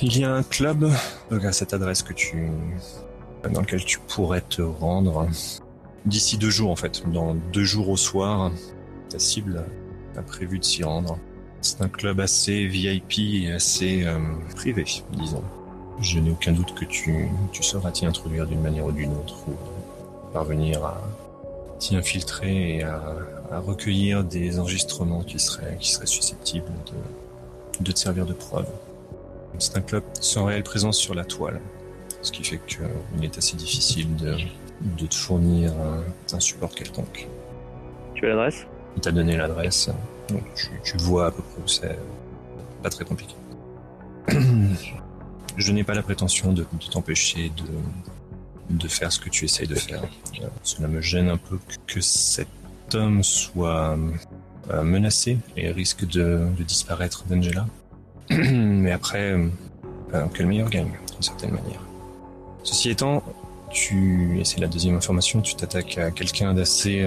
Il 0.00 0.16
y 0.16 0.24
a 0.24 0.32
un 0.32 0.42
club 0.42 0.88
donc 1.30 1.44
à 1.44 1.52
cette 1.52 1.74
adresse 1.74 2.02
que 2.02 2.12
tu 2.12 2.50
dans 3.52 3.60
lequel 3.60 3.84
tu 3.84 3.98
pourrais 4.00 4.40
te 4.42 4.62
rendre 4.62 5.28
d'ici 6.06 6.38
deux 6.38 6.50
jours 6.50 6.70
en 6.70 6.76
fait. 6.76 7.02
Dans 7.10 7.34
deux 7.34 7.64
jours 7.64 7.88
au 7.88 7.96
soir, 7.96 8.52
ta 9.08 9.18
cible 9.18 9.64
a 10.16 10.22
prévu 10.22 10.58
de 10.58 10.64
s'y 10.64 10.84
rendre. 10.84 11.18
C'est 11.60 11.80
un 11.82 11.88
club 11.88 12.20
assez 12.20 12.66
VIP 12.66 13.18
et 13.18 13.52
assez 13.52 14.04
euh, 14.04 14.18
privé, 14.54 14.84
disons. 15.12 15.42
Je 16.00 16.20
n'ai 16.20 16.30
aucun 16.30 16.52
doute 16.52 16.74
que 16.74 16.84
tu, 16.84 17.28
tu 17.50 17.62
sauras 17.62 17.90
t'y 17.90 18.06
introduire 18.06 18.46
d'une 18.46 18.60
manière 18.60 18.86
ou 18.86 18.92
d'une 18.92 19.12
autre 19.12 19.36
ou 19.48 19.54
parvenir 20.32 20.84
à 20.84 21.00
t'y 21.78 21.96
infiltrer 21.96 22.76
et 22.76 22.82
à, 22.82 23.02
à 23.50 23.58
recueillir 23.58 24.24
des 24.24 24.58
enregistrements 24.58 25.22
qui 25.22 25.38
seraient, 25.38 25.76
qui 25.80 25.90
seraient 25.90 26.06
susceptibles 26.06 26.72
de, 26.86 27.84
de 27.84 27.92
te 27.92 27.98
servir 27.98 28.26
de 28.26 28.32
preuve. 28.32 28.66
C'est 29.58 29.76
un 29.76 29.80
club 29.80 30.04
sans 30.20 30.44
réelle 30.44 30.62
présence 30.62 30.98
sur 30.98 31.14
la 31.14 31.24
toile, 31.24 31.60
ce 32.22 32.30
qui 32.30 32.44
fait 32.44 32.60
qu'il 32.66 33.24
est 33.24 33.36
assez 33.36 33.56
difficile 33.56 34.14
de, 34.16 34.36
de 34.80 35.06
te 35.06 35.14
fournir 35.14 35.72
un, 35.72 36.36
un 36.36 36.40
support 36.40 36.70
quelconque. 36.70 37.26
Tu 38.14 38.26
as 38.26 38.28
l'adresse? 38.28 38.66
Il 38.96 39.00
t'a 39.00 39.10
donné 39.10 39.36
l'adresse, 39.36 39.90
donc 40.28 40.42
tu, 40.54 40.68
tu 40.84 40.96
vois 40.98 41.26
à 41.26 41.30
peu 41.30 41.42
près 41.42 41.62
où 41.62 41.68
c'est. 41.68 41.98
Pas 42.82 42.90
très 42.90 43.04
compliqué. 43.04 43.34
Je 45.58 45.72
n'ai 45.72 45.82
pas 45.82 45.94
la 45.94 46.02
prétention 46.02 46.52
de, 46.52 46.64
t'empêcher 46.88 47.50
de, 48.70 48.88
faire 48.88 49.10
ce 49.10 49.18
que 49.18 49.28
tu 49.28 49.44
essayes 49.44 49.66
de 49.66 49.74
faire. 49.74 50.04
Euh, 50.40 50.46
Cela 50.62 50.86
me 50.86 51.00
gêne 51.00 51.28
un 51.28 51.36
peu 51.36 51.58
que, 51.88 52.00
cet 52.00 52.46
homme 52.94 53.24
soit 53.24 53.98
euh, 54.70 54.82
menacé 54.84 55.36
et 55.56 55.72
risque 55.72 56.06
de, 56.06 56.46
disparaître 56.60 57.24
d'Angela. 57.26 57.66
Mais 58.30 58.92
après, 58.92 59.32
euh, 59.32 60.26
que 60.32 60.42
le 60.44 60.48
meilleur 60.48 60.70
gagne, 60.70 60.92
d'une 61.12 61.22
certaine 61.22 61.50
manière. 61.50 61.82
Ceci 62.62 62.90
étant, 62.90 63.24
tu, 63.70 64.38
et 64.38 64.44
c'est 64.44 64.60
la 64.60 64.68
deuxième 64.68 64.94
information, 64.94 65.40
tu 65.40 65.56
t'attaques 65.56 65.98
à 65.98 66.12
quelqu'un 66.12 66.54
d'assez 66.54 67.04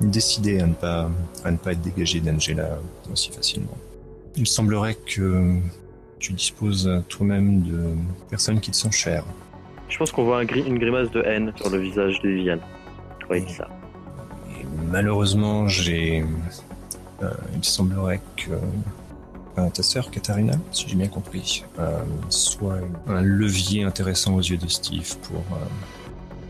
décidé 0.00 0.60
à 0.60 0.66
ne 0.66 0.72
pas, 0.72 1.10
à 1.44 1.50
ne 1.50 1.58
pas 1.58 1.72
être 1.72 1.82
dégagé 1.82 2.20
d'Angela 2.20 2.78
aussi 3.12 3.30
facilement. 3.32 3.76
Il 4.34 4.46
semblerait 4.46 4.94
que 4.94 5.60
tu 6.18 6.32
disposes 6.32 6.90
toi-même 7.08 7.62
de 7.62 7.84
personnes 8.30 8.60
qui 8.60 8.70
te 8.70 8.76
sont 8.76 8.90
chères. 8.90 9.24
Je 9.88 9.96
pense 9.96 10.12
qu'on 10.12 10.24
voit 10.24 10.38
un 10.40 10.44
gri- 10.44 10.66
une 10.66 10.78
grimace 10.78 11.10
de 11.10 11.22
haine 11.22 11.52
sur 11.56 11.70
le 11.70 11.78
visage 11.78 12.20
de 12.22 12.28
Viviane. 12.28 12.60
dit 13.30 13.52
ça. 13.52 13.68
Et 14.50 14.64
malheureusement, 14.90 15.66
j'ai. 15.68 16.24
euh, 17.22 17.30
il 17.54 17.64
semblerait 17.64 18.20
que 18.36 18.50
euh, 19.58 19.68
ta 19.70 19.82
sœur 19.82 20.10
Katharina, 20.10 20.54
si 20.72 20.88
j'ai 20.88 20.96
bien 20.96 21.08
compris, 21.08 21.64
euh, 21.78 22.00
soit 22.28 22.78
un 23.08 23.22
levier 23.22 23.82
intéressant 23.84 24.34
aux 24.34 24.40
yeux 24.42 24.56
de 24.58 24.68
Steve 24.68 25.16
pour 25.22 25.42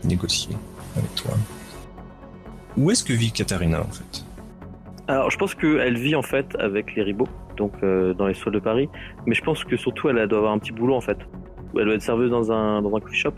négocier 0.03 0.55
avec 0.95 1.13
toi. 1.15 1.31
Où 2.77 2.91
est-ce 2.91 3.03
que 3.03 3.13
vit 3.13 3.31
Katharina 3.31 3.81
en 3.81 3.91
fait? 3.91 4.23
Alors, 5.07 5.31
je 5.31 5.37
pense 5.37 5.55
qu'elle 5.55 5.97
vit 5.97 6.15
en 6.15 6.21
fait 6.21 6.55
avec 6.59 6.95
les 6.95 7.01
ribots, 7.01 7.27
donc 7.59 7.73
euh, 7.83 8.13
dans 8.15 8.25
les 8.25 8.33
sols 8.33 8.53
de 8.53 8.59
Paris. 8.59 8.89
Mais 9.27 9.35
je 9.35 9.43
pense 9.43 9.63
que 9.63 9.77
surtout, 9.77 10.09
elle 10.09 10.27
doit 10.27 10.39
avoir 10.39 10.53
un 10.53 10.59
petit 10.59 10.71
boulot 10.71 10.95
en 10.95 11.01
fait. 11.01 11.17
Elle 11.77 11.85
doit 11.85 11.93
être 11.93 12.01
serveuse 12.01 12.31
dans 12.31 12.51
un, 12.51 12.81
dans 12.81 12.95
un 12.95 12.99
coffee 12.99 13.15
shop. 13.17 13.33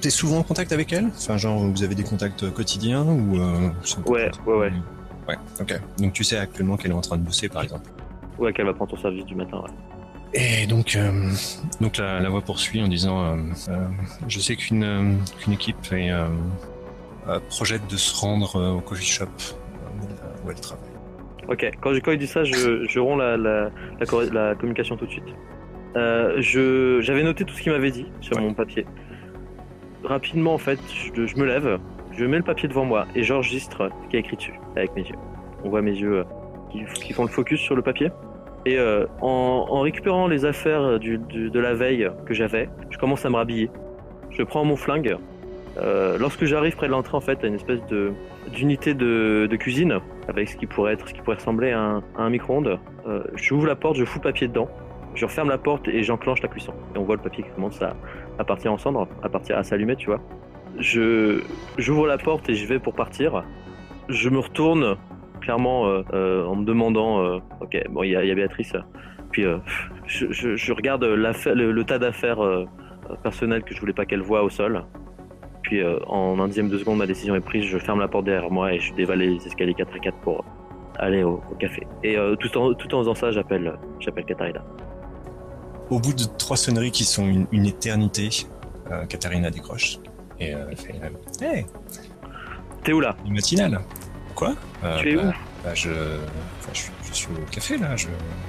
T'es 0.00 0.10
souvent 0.10 0.38
en 0.38 0.42
contact 0.42 0.72
avec 0.72 0.92
elle? 0.92 1.06
Enfin, 1.06 1.36
genre, 1.36 1.58
vous 1.58 1.82
avez 1.82 1.94
des 1.94 2.02
contacts 2.02 2.50
quotidiens 2.52 3.04
ou 3.04 3.38
euh, 3.38 3.70
Ouais, 4.06 4.30
ouais, 4.46 4.54
ouais. 4.56 4.72
Ouais, 5.28 5.36
ok. 5.60 5.80
Donc 5.98 6.12
tu 6.12 6.24
sais 6.24 6.36
actuellement 6.36 6.76
qu'elle 6.76 6.90
est 6.90 6.94
en 6.94 7.00
train 7.00 7.16
de 7.16 7.22
bosser, 7.22 7.48
par 7.48 7.62
exemple? 7.62 7.88
Ouais, 8.38 8.52
qu'elle 8.52 8.66
va 8.66 8.74
prendre 8.74 8.90
son 8.90 8.98
service 9.02 9.24
du 9.24 9.34
matin. 9.34 9.58
Ouais. 9.62 9.70
Et 10.34 10.66
donc, 10.66 10.96
euh, 10.96 11.30
donc 11.80 11.96
la, 11.96 12.20
la 12.20 12.28
voix 12.28 12.42
poursuit 12.42 12.82
en 12.82 12.88
disant 12.88 13.24
euh, 13.24 13.36
euh, 13.68 13.86
Je 14.28 14.38
sais 14.40 14.54
qu'une 14.56 14.84
euh, 14.84 15.12
qu'une 15.38 15.54
équipe 15.54 15.76
est, 15.92 16.10
euh, 16.10 16.26
euh, 17.28 17.40
projette 17.48 17.86
de 17.90 17.96
se 17.96 18.14
rendre 18.14 18.56
euh, 18.56 18.72
au 18.72 18.80
coffee 18.80 19.04
shop 19.06 19.24
euh, 19.24 20.44
où 20.44 20.50
elle 20.50 20.60
travaille. 20.60 20.84
Ok, 21.48 21.70
quand, 21.80 21.92
quand 22.02 22.12
il 22.12 22.18
dit 22.18 22.26
ça, 22.26 22.44
je, 22.44 22.84
je 22.88 22.98
romps 23.00 23.16
la, 23.16 23.70
communication 24.56 24.96
tout 24.96 25.06
de 25.06 25.10
suite. 25.10 25.34
Euh, 25.96 26.40
j'avais 27.00 27.22
noté 27.22 27.44
tout 27.44 27.54
ce 27.54 27.62
qu'il 27.62 27.72
m'avait 27.72 27.90
dit 27.90 28.06
sur 28.20 28.38
mon 28.40 28.52
papier. 28.52 28.86
Rapidement, 30.04 30.54
en 30.54 30.58
fait, 30.58 30.78
je, 31.14 31.36
me 31.36 31.44
lève, 31.44 31.78
je 32.12 32.24
mets 32.24 32.36
le 32.36 32.42
papier 32.42 32.68
devant 32.68 32.84
moi 32.84 33.06
et 33.14 33.22
j'enregistre 33.22 33.90
ce 34.04 34.08
qui 34.08 34.16
est 34.16 34.20
écrit 34.20 34.36
dessus 34.36 34.54
avec 34.76 34.94
mes 34.94 35.02
yeux. 35.02 35.16
On 35.64 35.70
voit 35.70 35.82
mes 35.82 35.94
yeux 35.96 36.18
euh, 36.18 36.24
qui, 36.70 36.84
qui 37.00 37.12
font 37.12 37.22
le 37.22 37.30
focus 37.30 37.60
sur 37.60 37.74
le 37.74 37.82
papier. 37.82 38.10
Et 38.66 38.78
euh, 38.78 39.06
en, 39.20 39.80
récupérant 39.80 40.26
les 40.26 40.44
affaires 40.44 40.98
de 40.98 41.58
la 41.58 41.74
veille 41.74 42.10
que 42.26 42.34
j'avais, 42.34 42.68
je 42.90 42.98
commence 42.98 43.24
à 43.24 43.30
me 43.30 43.36
rhabiller. 43.36 43.70
Je 44.30 44.42
prends 44.42 44.64
mon 44.64 44.74
flingue. 44.74 45.16
Euh, 45.78 46.16
lorsque 46.18 46.44
j'arrive 46.44 46.76
près 46.76 46.86
de 46.86 46.92
l'entrée, 46.92 47.16
en 47.16 47.20
fait, 47.20 47.42
à 47.44 47.46
une 47.46 47.54
espèce 47.54 47.84
de 47.86 48.12
d'unité 48.52 48.94
de, 48.94 49.48
cuisine 49.58 49.98
avec 50.28 50.48
ce 50.48 50.56
qui 50.56 50.66
pourrait 50.66 50.94
être, 50.94 51.08
ce 51.08 51.14
qui 51.14 51.20
pourrait 51.20 51.36
ressembler 51.36 51.72
à 51.72 52.00
un, 52.16 52.30
micro-ondes. 52.30 52.78
Euh, 53.06 53.22
j'ouvre 53.34 53.66
la 53.66 53.76
porte, 53.76 53.96
je 53.96 54.04
fous 54.04 54.18
le 54.18 54.22
papier 54.22 54.48
dedans. 54.48 54.68
Je 55.14 55.24
referme 55.24 55.48
la 55.48 55.58
porte 55.58 55.88
et 55.88 56.02
j'enclenche 56.02 56.42
la 56.42 56.48
cuisson. 56.48 56.72
Et 56.94 56.98
on 56.98 57.04
voit 57.04 57.16
le 57.16 57.22
papier 57.22 57.42
qui 57.42 57.50
commence 57.50 57.80
à, 57.82 57.96
à 58.38 58.44
partir 58.44 58.72
en 58.72 58.78
cendres, 58.78 59.08
à 59.22 59.28
partir 59.28 59.58
à 59.58 59.64
s'allumer, 59.64 59.96
tu 59.96 60.06
vois. 60.06 60.20
Je 60.78 61.42
j'ouvre 61.78 62.06
la 62.06 62.18
porte 62.18 62.48
et 62.48 62.54
je 62.54 62.66
vais 62.66 62.78
pour 62.78 62.94
partir. 62.94 63.44
Je 64.08 64.28
me 64.28 64.38
retourne 64.38 64.96
clairement 65.40 65.86
euh, 65.86 66.02
euh, 66.12 66.44
en 66.44 66.56
me 66.56 66.64
demandant, 66.64 67.40
ok, 67.60 67.84
bon, 67.90 68.02
il 68.02 68.10
y, 68.10 68.16
a- 68.16 68.34
Béatrice. 68.34 68.74
Puis 69.30 69.44
je, 70.06 70.72
regarde 70.72 71.04
le, 71.04 71.82
tas 71.82 71.98
d'affaires 71.98 72.38
personnelles 73.22 73.62
que 73.62 73.74
je 73.74 73.80
voulais 73.80 73.92
pas 73.92 74.04
qu'elle 74.04 74.22
voie 74.22 74.42
au 74.42 74.50
sol. 74.50 74.84
Puis 75.66 75.82
euh, 75.82 75.98
en 76.06 76.38
un 76.38 76.46
dixième 76.46 76.68
de 76.68 76.78
seconde, 76.78 76.98
ma 76.98 77.06
décision 77.08 77.34
est 77.34 77.40
prise. 77.40 77.64
Je 77.64 77.76
ferme 77.78 77.98
la 77.98 78.06
porte 78.06 78.24
derrière 78.24 78.50
moi 78.52 78.72
et 78.72 78.78
je 78.78 78.94
dévale 78.94 79.18
les 79.18 79.44
escaliers 79.44 79.74
4 79.74 79.96
à 79.96 79.98
4 79.98 80.16
pour 80.18 80.44
aller 80.96 81.24
au, 81.24 81.42
au 81.50 81.54
café. 81.56 81.84
Et 82.04 82.16
euh, 82.16 82.36
tout, 82.36 82.56
en, 82.56 82.72
tout 82.72 82.94
en 82.94 83.00
faisant 83.00 83.16
ça, 83.16 83.32
j'appelle 83.32 83.74
j'appelle 83.98 84.24
Katharina. 84.26 84.62
Au 85.90 85.98
bout 85.98 86.12
de 86.14 86.22
trois 86.38 86.56
sonneries 86.56 86.92
qui 86.92 87.04
sont 87.04 87.26
une, 87.26 87.46
une 87.50 87.66
éternité, 87.66 88.28
euh, 88.92 89.04
Katharina 89.06 89.50
décroche 89.50 89.98
et 90.38 90.50
elle 90.50 90.76
fait 90.76 90.94
Hey, 91.40 91.66
T'es 92.84 92.92
où 92.92 93.00
là? 93.00 93.16
une 93.26 93.34
matinale 93.34 93.80
Quoi? 94.36 94.54
Tu 95.00 95.10
es 95.10 95.16
bah, 95.16 95.22
où? 95.22 95.32
bah, 95.64 95.74
je, 95.74 95.90
enfin, 95.90 96.70
je, 96.74 96.78
suis- 96.78 96.92
je 97.08 97.12
suis 97.12 97.28
au 97.32 97.50
café 97.50 97.76
là, 97.76 97.96
je, 97.96 98.06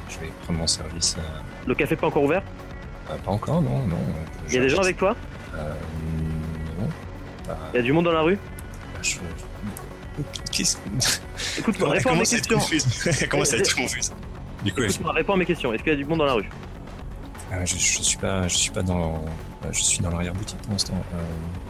je 0.09 0.19
vais 0.19 0.27
prendre 0.43 0.59
mon 0.59 0.67
service. 0.67 1.17
Le 1.65 1.73
café 1.73 1.95
pas 1.95 2.07
encore 2.07 2.23
ouvert? 2.23 2.43
Euh, 3.09 3.15
pas 3.25 3.31
encore, 3.31 3.61
non, 3.63 3.79
non. 3.87 3.97
Il 4.49 4.53
y 4.53 4.57
a 4.57 4.61
des 4.61 4.69
gens 4.69 4.81
avec 4.83 4.97
toi? 4.97 5.15
euh, 5.55 5.73
Il 7.73 7.77
y 7.77 7.79
a 7.79 7.81
du 7.83 7.93
monde 7.93 8.05
dans 8.05 8.11
la 8.11 8.21
rue 8.21 8.37
je... 9.01 9.17
Qu'est-ce 10.51 10.77
Écoute-moi, 11.59 11.89
Elle 11.91 11.97
réponds 11.97 12.09
à 12.11 12.13
mes 12.15 12.19
questions. 12.21 12.57
être 12.57 13.75
confuse. 13.75 14.13
Du 14.63 14.73
coup, 14.73 14.79
elle 14.81 14.85
Écoute-moi, 14.89 15.11
réponds 15.13 15.33
à 15.33 15.37
mes 15.37 15.45
questions. 15.45 15.71
Est-ce 15.73 15.83
qu'il 15.83 15.91
y 15.93 15.95
a 15.95 15.97
du 15.99 16.05
monde 16.05 16.17
dans 16.19 16.25
la 16.25 16.33
rue 16.33 16.49
Ah, 17.51 17.63
je, 17.65 17.75
je 17.75 18.01
suis 18.01 18.17
pas, 18.17 18.47
je 18.47 18.55
suis 18.57 18.71
pas 18.71 18.81
dans, 18.81 19.13
euh, 19.65 19.67
je 19.71 19.83
suis 19.83 19.99
dans 19.99 20.09
l'arrière 20.09 20.33
boutique 20.33 20.57
pour 20.63 20.71
l'instant. 20.71 20.95
Euh, 21.13 21.17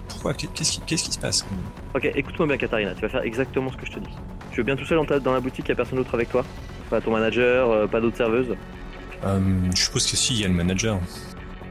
pourquoi 0.07 0.33
Qu'est- 0.33 0.47
Qu'est-ce 0.53 0.71
qui, 0.71 0.79
qu'est-ce 0.81 1.03
qui 1.03 1.11
se 1.11 1.19
passe 1.19 1.45
Ok, 1.93 2.05
écoute-moi 2.15 2.47
bien, 2.47 2.57
Katharina. 2.57 2.95
Tu 2.95 3.01
vas 3.01 3.09
faire 3.09 3.23
exactement 3.23 3.69
ce 3.71 3.75
que 3.77 3.85
je 3.85 3.91
te 3.91 3.99
dis. 3.99 4.15
Tu 4.51 4.57
veux 4.57 4.63
bien 4.63 4.77
tout 4.77 4.85
seul 4.85 4.97
dans, 4.97 5.05
ta- 5.05 5.19
dans 5.19 5.33
la 5.33 5.41
boutique, 5.41 5.65
il 5.65 5.69
y 5.69 5.71
a 5.73 5.75
personne 5.75 5.97
d'autre 5.97 6.15
avec 6.15 6.29
toi 6.29 6.45
Pas 6.89 7.01
ton 7.01 7.11
manager, 7.11 7.69
euh, 7.69 7.87
pas 7.87 7.99
d'autres 7.99 8.17
serveuses 8.17 8.55
Euh, 9.25 9.39
Je 9.75 9.81
suppose 9.83 10.09
que 10.09 10.15
si, 10.15 10.35
il 10.35 10.39
y 10.41 10.45
a 10.45 10.47
le 10.47 10.53
manager. 10.53 10.99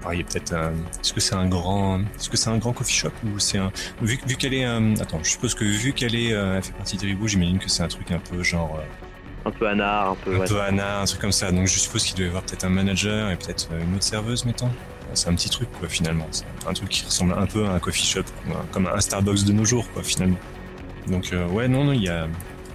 Ah, 0.08 0.12
peut-être. 0.12 0.52
un- 0.54 0.72
Est-ce 1.00 1.12
que 1.12 1.20
c'est 1.20 1.34
un 1.34 1.46
grand, 1.48 2.00
est-ce 2.16 2.30
que 2.30 2.36
c'est 2.36 2.50
un 2.50 2.58
grand 2.58 2.72
coffee 2.72 2.94
shop 2.94 3.10
ou 3.24 3.38
c'est 3.38 3.58
un 3.58 3.72
vu, 4.00 4.18
vu 4.26 4.36
qu'elle 4.36 4.54
est, 4.54 4.64
euh, 4.66 4.94
attends, 5.00 5.18
je 5.22 5.30
suppose 5.30 5.54
que 5.54 5.64
vu 5.64 5.92
qu'elle 5.92 6.14
est, 6.14 6.32
euh, 6.32 6.56
elle 6.56 6.62
fait 6.62 6.72
partie 6.72 6.96
de 6.96 7.02
Ribou, 7.06 7.26
j'imagine 7.28 7.58
que 7.58 7.68
c'est 7.68 7.82
un 7.82 7.88
truc 7.88 8.10
un 8.12 8.18
peu 8.20 8.42
genre 8.42 8.78
euh, 8.78 9.48
Un 9.48 9.50
peu 9.50 9.66
anard, 9.68 10.10
un 10.10 10.14
peu. 10.16 10.36
un 10.36 10.38
ouais. 10.40 10.46
peu 10.46 10.60
Anna, 10.60 11.00
un 11.00 11.04
truc 11.04 11.20
comme 11.20 11.32
ça. 11.32 11.50
Donc 11.50 11.66
je 11.66 11.78
suppose 11.78 12.04
qu'il 12.04 12.16
doit 12.16 12.24
y 12.26 12.28
avoir 12.28 12.42
peut-être 12.44 12.64
un 12.64 12.68
manager 12.70 13.30
et 13.30 13.36
peut-être 13.36 13.68
euh, 13.72 13.82
une 13.82 13.94
autre 13.94 14.04
serveuse, 14.04 14.44
mettons. 14.44 14.70
C'est 15.14 15.28
un 15.30 15.34
petit 15.34 15.48
truc 15.50 15.68
quoi 15.78 15.88
finalement. 15.88 16.26
C'est 16.30 16.44
un 16.68 16.72
truc 16.72 16.88
qui 16.90 17.04
ressemble 17.04 17.34
un 17.38 17.46
peu 17.46 17.64
à 17.66 17.70
un 17.70 17.78
coffee 17.78 18.04
shop, 18.04 18.24
comme 18.72 18.86
un 18.86 19.00
Starbucks 19.00 19.44
de 19.44 19.52
nos 19.52 19.64
jours 19.64 19.86
quoi 19.92 20.02
finalement. 20.02 20.36
Donc 21.06 21.30
euh, 21.32 21.46
ouais 21.48 21.68
non 21.68 21.84
non 21.84 21.92
il 21.92 22.02
y 22.02 22.08
a, 22.08 22.26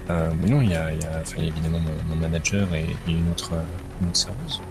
euh, 0.09 0.31
mais 0.41 0.49
non 0.49 0.61
il 0.61 0.71
y 0.71 0.75
a, 0.75 0.91
il 0.93 1.01
y 1.01 1.05
a, 1.05 1.19
enfin, 1.21 1.41
évidemment 1.41 1.79
mon, 1.79 2.15
mon 2.15 2.21
manager 2.21 2.73
et, 2.73 2.85
et 3.07 3.11
une 3.11 3.29
autre 3.29 3.51
euh, 3.53 3.61
une 4.01 4.07
autre 4.07 4.17
serveuse. 4.17 4.61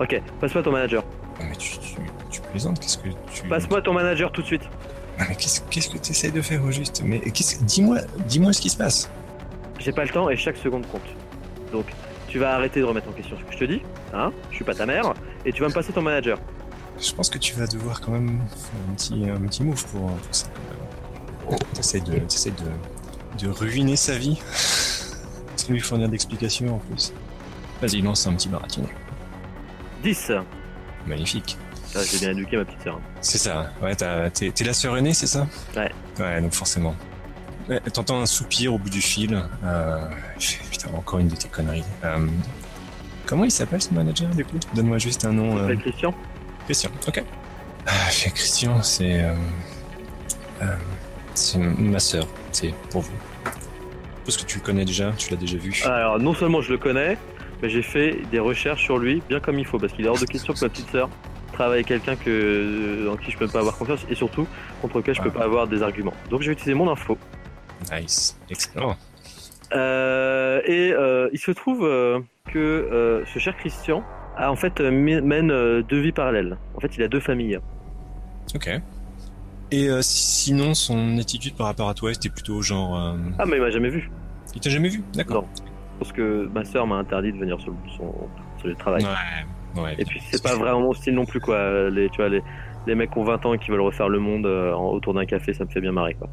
Ok, 0.00 0.20
passe-moi 0.40 0.62
ton 0.62 0.72
manager. 0.72 1.04
Ah, 1.40 1.44
mais 1.48 1.56
tu, 1.56 1.78
tu, 1.78 1.96
tu 2.30 2.40
plaisantes 2.42 2.78
Qu'est-ce 2.80 2.98
que 2.98 3.08
tu 3.32 3.48
Passe-moi 3.48 3.80
ton 3.82 3.92
manager 3.94 4.30
tout 4.30 4.42
de 4.42 4.46
suite. 4.46 4.62
Ah, 5.18 5.24
mais 5.28 5.34
qu'est-ce 5.36 5.60
qu'est-ce 5.70 5.88
que 5.90 5.98
tu 5.98 6.10
essaies 6.10 6.30
de 6.30 6.40
faire 6.42 6.62
au 6.64 6.70
juste? 6.70 7.02
Mais 7.04 7.20
qu'est-ce- 7.20 7.62
dis-moi 7.64 7.98
dis-moi 8.26 8.52
ce 8.52 8.60
qui 8.60 8.70
se 8.70 8.76
passe. 8.76 9.10
J'ai 9.78 9.92
pas 9.92 10.04
le 10.04 10.10
temps 10.10 10.28
et 10.30 10.36
chaque 10.36 10.56
seconde 10.56 10.86
compte. 10.88 11.00
Donc, 11.72 11.86
tu 12.28 12.38
vas 12.38 12.54
arrêter 12.54 12.80
de 12.80 12.84
remettre 12.84 13.08
en 13.08 13.12
question 13.12 13.36
ce 13.38 13.44
que 13.44 13.52
je 13.52 13.58
te 13.58 13.64
dis. 13.64 13.82
Hein? 14.12 14.32
Je 14.50 14.56
suis 14.56 14.64
pas 14.64 14.74
ta 14.74 14.84
mère. 14.86 15.14
Et 15.44 15.52
tu 15.52 15.62
vas 15.62 15.68
me 15.68 15.72
passer 15.74 15.92
ton 15.92 16.02
manager. 16.02 16.38
Je 17.00 17.12
pense 17.12 17.30
que 17.30 17.38
tu 17.38 17.54
vas 17.54 17.66
devoir 17.66 18.00
quand 18.02 18.12
même 18.12 18.40
faire 18.48 18.80
un 18.90 18.94
petit, 18.94 19.28
un 19.30 19.40
petit 19.48 19.62
move 19.64 19.82
pour, 19.86 20.10
pour 20.10 20.18
ça. 20.34 20.46
Tu 21.74 21.80
essaies 21.80 22.00
de, 22.00 22.18
t'essaies 22.18 22.50
de, 22.52 23.46
de 23.46 23.48
ruiner 23.50 23.96
sa 23.96 24.16
vie 24.18 24.38
sans 25.56 25.72
lui 25.72 25.80
fournir 25.80 26.08
d'explications 26.08 26.74
en 26.74 26.78
plus. 26.78 27.12
Vas-y, 27.80 28.02
lance 28.02 28.26
un 28.26 28.34
petit 28.34 28.48
baratin. 28.48 28.82
10. 30.02 30.32
Magnifique. 31.06 31.56
Ah, 31.94 32.00
J'ai 32.08 32.18
bien 32.18 32.30
éduqué 32.30 32.56
ma 32.56 32.64
petite 32.64 32.82
sœur. 32.82 33.00
C'est 33.20 33.38
ça, 33.38 33.72
ouais, 33.82 33.94
t'as- 33.96 34.30
t'es 34.30 34.52
la 34.64 34.72
sœur 34.72 34.96
aînée, 34.96 35.12
c'est 35.12 35.26
ça? 35.26 35.46
Ouais. 35.76 35.90
Ouais, 36.18 36.40
donc 36.40 36.52
forcément. 36.52 36.94
Ouais, 37.68 37.80
T'entends 37.92 38.20
un 38.20 38.26
soupir 38.26 38.74
au 38.74 38.78
bout 38.78 38.90
du 38.90 39.00
fil. 39.00 39.40
Euh, 39.64 40.06
putain, 40.70 40.88
encore 40.96 41.18
une 41.18 41.28
de 41.28 41.34
tes 41.36 41.48
conneries. 41.48 41.84
Euh, 42.04 42.26
comment 43.26 43.44
il 43.44 43.50
s'appelle 43.50 43.82
ce 43.82 43.92
manager 43.92 44.28
du 44.30 44.44
coup? 44.44 44.58
Donne-moi 44.74 44.98
juste 44.98 45.24
un 45.24 45.32
nom. 45.32 45.56
Euh, 45.58 45.74
Christian. 45.76 46.14
Christian, 46.66 46.90
ok. 47.08 47.24
Ah, 47.86 47.90
Christian, 48.34 48.82
c'est. 48.82 49.24
c'est 51.34 51.58
ma 51.58 51.98
sœur, 51.98 52.26
c'est 52.52 52.74
pour 52.90 53.02
vous. 53.02 53.12
Parce 54.24 54.36
que 54.36 54.44
tu 54.44 54.58
le 54.58 54.64
connais 54.64 54.84
déjà, 54.84 55.12
tu 55.16 55.30
l'as 55.30 55.36
déjà 55.36 55.56
vu. 55.58 55.82
Alors, 55.84 56.18
non 56.18 56.34
seulement 56.34 56.60
je 56.60 56.70
le 56.72 56.78
connais, 56.78 57.16
mais 57.62 57.68
j'ai 57.68 57.82
fait 57.82 58.18
des 58.30 58.38
recherches 58.38 58.82
sur 58.82 58.98
lui 58.98 59.22
bien 59.28 59.40
comme 59.40 59.58
il 59.58 59.66
faut. 59.66 59.78
Parce 59.78 59.92
qu'il 59.92 60.04
est 60.04 60.08
hors 60.08 60.18
de 60.18 60.24
question 60.26 60.52
que 60.54 60.60
ma 60.60 60.68
petite 60.68 60.90
sœur 60.90 61.08
travaille 61.52 61.74
avec 61.78 61.86
quelqu'un 61.86 62.16
que, 62.16 63.08
en 63.10 63.16
qui 63.16 63.30
je 63.30 63.36
peux 63.38 63.48
pas 63.48 63.58
avoir 63.58 63.76
confiance 63.76 64.06
et 64.08 64.14
surtout 64.14 64.46
contre 64.80 64.98
lequel 64.98 65.14
je 65.14 65.22
peux 65.22 65.30
pas 65.30 65.44
avoir 65.44 65.66
des 65.66 65.82
arguments. 65.82 66.14
Donc, 66.30 66.42
je 66.42 66.46
vais 66.46 66.52
utiliser 66.52 66.74
mon 66.74 66.90
info. 66.90 67.18
Nice, 67.92 68.38
excellent. 68.50 68.96
Euh, 69.72 70.60
et 70.64 70.92
euh, 70.92 71.28
il 71.32 71.38
se 71.38 71.50
trouve 71.50 71.84
euh, 71.84 72.20
que 72.52 72.58
euh, 72.58 73.24
ce 73.26 73.38
cher 73.38 73.56
Christian 73.56 74.02
a 74.36 74.50
en 74.50 74.56
fait 74.56 74.80
euh, 74.80 74.90
mène 74.90 75.50
euh, 75.50 75.82
deux 75.82 76.00
vies 76.00 76.12
parallèles. 76.12 76.56
En 76.74 76.80
fait, 76.80 76.96
il 76.96 77.02
a 77.02 77.08
deux 77.08 77.20
familles. 77.20 77.58
Ok. 78.54 78.68
Et 79.70 79.88
euh, 79.88 80.00
sinon, 80.02 80.74
son 80.74 81.18
attitude 81.18 81.54
par 81.54 81.66
rapport 81.66 81.88
à 81.88 81.94
toi, 81.94 82.12
c'était 82.12 82.30
plutôt 82.30 82.60
genre. 82.62 82.98
euh, 82.98 83.16
Ah, 83.38 83.44
mais 83.46 83.56
il 83.56 83.62
m'a 83.62 83.70
jamais 83.70 83.90
vu. 83.90 84.10
Il 84.54 84.60
t'a 84.60 84.70
jamais 84.70 84.88
vu? 84.88 85.02
D'accord. 85.14 85.46
Parce 86.00 86.10
que 86.12 86.48
ma 86.52 86.64
sœur 86.64 86.86
m'a 86.88 86.96
interdit 86.96 87.30
de 87.32 87.38
venir 87.38 87.60
sur, 87.60 87.70
le- 87.70 87.90
son, 87.96 88.12
sur 88.58 88.66
le 88.68 88.74
travail. 88.74 89.04
Ouais, 89.76 89.82
ouais. 89.82 89.94
Et 89.98 90.04
puis, 90.04 90.20
c'est 90.32 90.42
pas 90.42 90.56
vraiment 90.56 90.80
mon 90.80 90.92
style 90.94 91.14
non 91.14 91.26
plus, 91.26 91.38
quoi. 91.40 91.88
Les, 91.90 92.08
tu 92.08 92.16
vois, 92.16 92.28
les, 92.30 92.42
les 92.88 92.94
mecs 92.96 93.10
qui 93.12 93.18
ont 93.18 93.24
20 93.24 93.46
ans 93.46 93.54
et 93.54 93.58
qui 93.58 93.70
veulent 93.70 93.80
refaire 93.82 94.08
le 94.08 94.18
monde 94.18 94.46
euh, 94.46 94.72
autour 94.74 95.14
d'un 95.14 95.26
café, 95.26 95.52
ça 95.52 95.64
me 95.64 95.70
fait 95.70 95.80
bien 95.80 95.92
marrer, 95.92 96.14
quoi. 96.14 96.28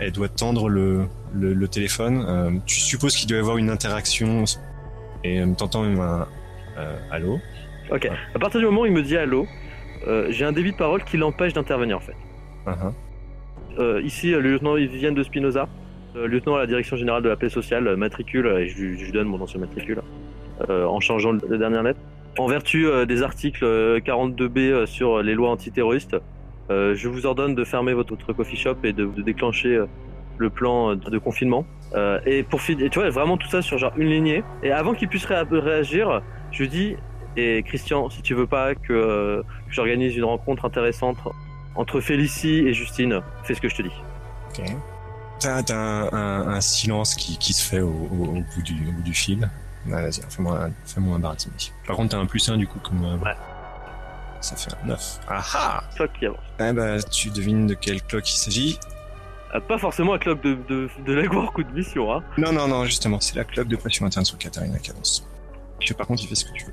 Elle 0.00 0.12
doit 0.12 0.28
tendre 0.28 0.68
le, 0.68 1.06
le, 1.32 1.54
le 1.54 1.68
téléphone. 1.68 2.24
Euh, 2.28 2.50
tu 2.66 2.78
supposes 2.78 3.16
qu'il 3.16 3.26
doit 3.28 3.38
y 3.38 3.40
avoir 3.40 3.56
une 3.56 3.70
interaction. 3.70 4.44
Et 5.24 5.40
euh, 5.40 5.46
t'entends 5.56 5.82
même 5.82 5.98
un. 5.98 6.26
allô? 7.10 7.40
Ok. 7.90 8.08
À 8.34 8.38
partir 8.38 8.60
du 8.60 8.66
moment 8.66 8.82
où 8.82 8.86
il 8.86 8.92
me 8.92 9.02
dit 9.02 9.16
allô, 9.16 9.46
j'ai 10.28 10.44
un 10.44 10.52
débit 10.52 10.72
de 10.72 10.76
parole 10.76 11.02
qui 11.04 11.16
l'empêche 11.16 11.52
d'intervenir, 11.54 11.96
en 11.96 12.00
fait. 12.00 12.14
Uh-huh. 12.66 12.92
Euh, 13.78 14.02
ici, 14.02 14.30
le 14.30 14.40
lieutenant 14.40 14.74
Vivienne 14.74 15.14
de 15.14 15.22
Spinoza, 15.22 15.68
lieutenant 16.14 16.56
à 16.56 16.58
la 16.58 16.66
direction 16.66 16.96
générale 16.96 17.22
de 17.22 17.28
la 17.28 17.36
paix 17.36 17.48
sociale, 17.48 17.86
euh, 17.86 17.96
matricule, 17.96 18.46
euh, 18.46 18.58
et 18.60 18.68
je, 18.68 18.78
lui- 18.82 19.12
donne 19.12 19.28
mon 19.28 19.40
ancien 19.40 19.60
matricule, 19.60 20.00
euh, 20.68 20.84
en 20.86 21.00
changeant 21.00 21.32
le 21.32 21.58
dernier 21.58 21.82
lettre. 21.82 22.00
En 22.38 22.46
vertu 22.46 22.86
euh, 22.86 23.04
des 23.06 23.22
articles 23.22 23.64
euh, 23.64 23.98
42B 24.00 24.58
euh, 24.58 24.86
sur 24.86 25.22
les 25.22 25.34
lois 25.34 25.50
antiterroristes, 25.50 26.16
euh, 26.70 26.94
je 26.94 27.08
vous 27.08 27.26
ordonne 27.26 27.54
de 27.54 27.64
fermer 27.64 27.94
votre, 27.94 28.10
votre 28.14 28.32
coffee 28.32 28.56
shop 28.56 28.76
et 28.84 28.92
de, 28.92 29.06
de 29.06 29.22
déclencher 29.22 29.74
euh, 29.76 29.86
le 30.38 30.50
plan 30.50 30.90
euh, 30.92 30.94
de 30.96 31.18
confinement. 31.18 31.64
Euh, 31.94 32.20
et 32.26 32.42
pour 32.42 32.60
et 32.68 32.90
tu 32.90 32.98
vois, 32.98 33.08
vraiment 33.10 33.36
tout 33.38 33.48
ça 33.48 33.62
sur 33.62 33.78
genre 33.78 33.92
une 33.96 34.08
lignée. 34.08 34.44
Et 34.62 34.70
avant 34.70 34.92
qu'il 34.94 35.08
puisse 35.08 35.26
réa- 35.26 35.46
réagir, 35.50 36.20
je 36.52 36.62
lui 36.62 36.68
dis, 36.68 36.96
et 37.36 37.62
Christian, 37.62 38.10
si 38.10 38.20
tu 38.22 38.34
veux 38.34 38.46
pas 38.46 38.74
que, 38.74 38.92
euh, 38.92 39.42
que 39.42 39.72
j'organise 39.72 40.16
une 40.16 40.24
rencontre 40.24 40.64
intéressante 40.64 41.18
entre 41.76 42.00
Félicie 42.00 42.58
et 42.66 42.72
Justine, 42.74 43.20
fais 43.44 43.54
ce 43.54 43.60
que 43.60 43.68
je 43.68 43.76
te 43.76 43.82
dis. 43.82 43.92
Ok. 44.58 44.64
T'as 45.40 45.62
t'as 45.62 45.76
un, 45.76 46.12
un, 46.12 46.48
un 46.48 46.60
silence 46.60 47.14
qui, 47.14 47.38
qui 47.38 47.52
se 47.52 47.62
fait 47.64 47.80
au, 47.80 47.88
au, 47.90 48.24
au 48.24 48.42
bout, 48.54 48.62
du, 48.62 48.88
au 48.88 48.92
bout 48.92 49.02
du 49.02 49.14
fil. 49.14 49.48
Ouais, 49.86 50.02
Vas-y, 50.02 50.20
fais-moi 50.28 50.64
un, 50.66 50.70
fais-moi 50.84 51.16
un 51.16 51.18
baratini. 51.20 51.72
Par 51.86 51.96
contre, 51.96 52.10
t'as 52.10 52.18
un 52.18 52.26
plus 52.26 52.48
1 52.48 52.56
du 52.56 52.66
coup, 52.66 52.78
comme. 52.80 53.04
euh, 53.04 53.16
Ouais. 53.18 53.34
Ça 54.40 54.54
fait 54.56 54.70
un 54.84 54.86
9. 54.86 55.20
Ah 55.28 55.42
ah 55.54 55.84
Clock 55.96 56.10
qui 56.18 56.26
avance. 56.26 56.38
Eh 56.60 56.72
bah, 56.72 57.00
tu 57.02 57.30
devines 57.30 57.66
de 57.66 57.74
quel 57.74 58.00
clock 58.02 58.28
il 58.30 58.36
s'agit 58.36 58.78
Euh, 59.54 59.60
pas 59.60 59.78
forcément 59.78 60.14
un 60.14 60.18
clock 60.18 60.42
de, 60.42 60.56
de, 60.68 60.88
de 61.06 61.28
ou 61.28 61.62
de 61.64 61.72
mission, 61.72 62.12
hein. 62.12 62.22
Non, 62.36 62.52
non, 62.52 62.68
non, 62.68 62.84
justement, 62.84 63.18
c'est 63.20 63.34
la 63.36 63.44
cloque 63.44 63.66
de 63.68 63.76
pression 63.76 64.06
interne 64.06 64.24
sur 64.24 64.38
Katarina 64.38 64.78
qui 64.78 64.90
avance. 64.90 65.26
Que 65.84 65.92
par 65.94 66.06
contre, 66.06 66.22
il 66.22 66.28
fait 66.28 66.34
ce 66.36 66.44
que 66.44 66.52
tu 66.52 66.66
veux. 66.66 66.72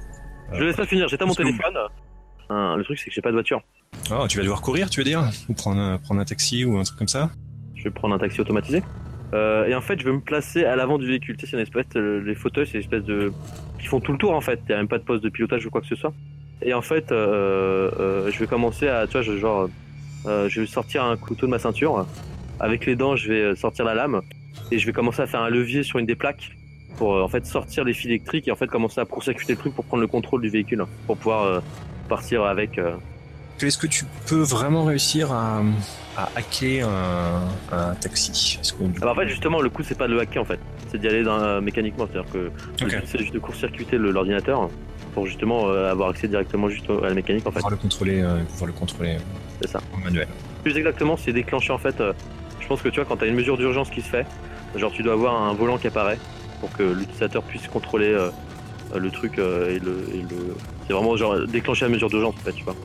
Je 0.54 0.64
laisse 0.64 0.76
pas 0.76 0.86
finir, 0.86 1.08
j'éteins 1.08 1.26
mon 1.26 1.34
téléphone. 1.34 1.74
le 2.50 2.84
truc, 2.84 3.00
c'est 3.00 3.06
que 3.06 3.12
j'ai 3.12 3.22
pas 3.22 3.30
de 3.30 3.36
voiture. 3.36 3.62
Oh, 4.12 4.28
tu 4.28 4.38
vas 4.38 4.44
devoir 4.44 4.62
courir, 4.62 4.90
tu 4.90 5.00
veux 5.00 5.04
dire? 5.06 5.24
Ou 5.50 5.54
prendre 5.54 5.80
un, 5.82 5.98
prendre 5.98 6.22
un 6.22 6.26
taxi 6.26 6.66
ou 6.66 6.78
un 6.78 6.84
truc 6.84 6.98
comme 7.00 7.08
ça? 7.08 7.32
Je 7.86 7.92
vais 7.92 7.94
prendre 7.94 8.16
un 8.16 8.18
taxi 8.18 8.42
automatisé. 8.42 8.82
Euh, 9.36 9.68
et 9.68 9.76
en 9.76 9.82
fait, 9.82 10.00
je 10.00 10.06
vais 10.06 10.12
me 10.12 10.22
placer 10.22 10.66
à 10.66 10.76
l'avant 10.76 10.98
du 10.98 11.06
véhicule. 11.06 11.38
Tu 11.38 11.46
sais, 11.46 11.52
c'est 11.52 11.58
une 11.58 11.62
espèce, 11.62 11.86
euh, 11.96 12.20
les 12.26 12.34
fauteuils, 12.34 12.66
c'est 12.66 12.74
une 12.74 12.80
espèce 12.80 13.04
de, 13.04 13.32
qui 13.80 13.86
font 13.86 14.00
tout 14.00 14.12
le 14.12 14.18
tour 14.18 14.32
en 14.32 14.42
fait. 14.42 14.60
Il 14.68 14.72
y 14.72 14.74
a 14.74 14.78
même 14.78 14.88
pas 14.88 14.98
de 14.98 15.04
poste 15.04 15.24
de 15.24 15.30
pilotage 15.30 15.68
ou 15.68 15.70
quoi 15.70 15.82
que 15.82 15.88
ce 15.88 15.96
soit. 15.96 16.12
Et 16.64 16.74
en 16.74 16.82
fait, 16.82 17.12
euh, 17.12 18.32
je 18.32 18.40
vais 18.40 18.48
commencer 18.48 18.88
à, 18.88 19.06
tu 19.06 19.12
vois, 19.12 19.22
je, 19.22 19.38
genre, 19.38 19.70
je 20.26 20.62
vais 20.62 20.66
sortir 20.66 21.04
un 21.04 21.16
couteau 21.16 21.46
de 21.46 21.52
ma 21.52 21.60
ceinture. 21.60 22.08
Avec 22.60 22.88
les 22.88 22.96
dents, 22.96 23.16
je 23.16 23.32
vais 23.32 23.56
sortir 23.56 23.86
la 23.86 23.94
lame 23.94 24.22
et 24.72 24.80
je 24.80 24.86
vais 24.88 24.94
commencer 24.94 25.22
à 25.22 25.28
faire 25.28 25.42
un 25.42 25.50
levier 25.50 25.84
sur 25.84 26.00
une 26.00 26.08
des 26.08 26.16
plaques 26.16 26.56
pour 26.98 27.12
en 27.12 27.28
fait 27.28 27.46
sortir 27.46 27.84
les 27.84 27.94
fils 27.94 28.08
électriques 28.08 28.48
et 28.48 28.52
en 28.52 28.56
fait 28.56 28.68
commencer 28.68 29.00
à 29.00 29.06
prosécuter 29.06 29.54
le 29.54 29.60
truc 29.60 29.76
pour 29.76 29.86
prendre 29.86 30.02
le 30.02 30.08
contrôle 30.08 30.42
du 30.42 30.50
véhicule 30.50 30.84
pour 31.06 31.18
pouvoir 31.18 31.62
partir 32.08 32.46
avec 32.46 32.80
est-ce 33.62 33.78
que 33.78 33.88
tu 33.88 34.06
peux 34.28 34.42
vraiment 34.42 34.84
réussir 34.84 35.32
à, 35.32 35.62
hacker 36.36 36.88
un, 37.72 37.96
taxi? 37.96 38.60
Ah 38.62 38.84
bah, 39.02 39.12
En 39.12 39.16
fait, 39.16 39.28
justement, 39.28 39.62
le 39.62 39.70
coup, 39.70 39.84
c'est 39.84 39.98
pas 39.98 40.08
de 40.08 40.14
le 40.14 40.20
hacker 40.20 40.42
en 40.42 40.46
fait, 40.46 40.60
c'est 40.92 41.00
d'y 41.00 41.08
aller 41.08 41.24
dans, 41.24 41.62
mécaniquement. 41.62 42.08
C'est-à-dire 42.12 42.32
que 42.32 42.52
c'est 43.06 43.20
juste 43.20 43.34
de 43.34 43.40
court-circuiter 43.40 43.98
l'ordinateur 43.98 44.70
pour 45.16 45.26
justement 45.26 45.70
euh, 45.70 45.90
avoir 45.90 46.10
accès 46.10 46.28
directement 46.28 46.70
juste 46.70 46.90
à 46.90 47.08
la 47.08 47.14
mécanique 47.14 47.48
en 47.48 47.52
fait. 47.52 47.60
Pouvoir 47.60 47.72
le 47.72 47.78
contrôler, 47.78 48.22
euh, 48.22 48.44
pouvoir 48.44 48.68
le 48.68 48.74
contrôler. 48.74 49.18
C'est 49.62 49.70
ça. 49.70 49.80
En 49.94 49.98
manuel. 49.98 50.28
Plus 50.62 50.78
exactement, 50.78 51.16
c'est 51.18 51.32
déclenché 51.32 51.72
en 51.72 51.78
fait. 51.78 52.00
Euh, 52.02 52.12
je 52.60 52.68
pense 52.68 52.82
que 52.82 52.90
tu 52.90 53.00
vois, 53.00 53.06
quand 53.06 53.18
tu 53.18 53.24
as 53.24 53.28
une 53.28 53.36
mesure 53.36 53.58
d'urgence 53.58 53.90
qui 53.90 54.02
se 54.02 54.10
fait, 54.10 54.28
genre 54.76 54.92
tu 54.92 55.04
dois 55.04 55.14
avoir 55.14 55.42
un 55.42 55.54
volant 55.54 55.78
qui 55.78 55.88
apparaît 55.88 56.20
pour 56.60 56.72
que 56.74 56.84
l'utilisateur 56.84 57.44
puisse 57.44 57.68
contrôler 57.68 58.18
le 58.96 59.12
truc 59.12 59.38
et 59.38 59.80
le. 59.80 60.56
C'est 60.88 60.94
vraiment 60.94 61.16
genre 61.16 61.48
déclencher 61.48 61.86
la 61.86 61.92
mesure 61.92 62.10
d'urgence 62.10 62.36
en 62.36 62.44
fait, 62.44 62.54
tu 62.54 62.64
vois. 62.64 62.76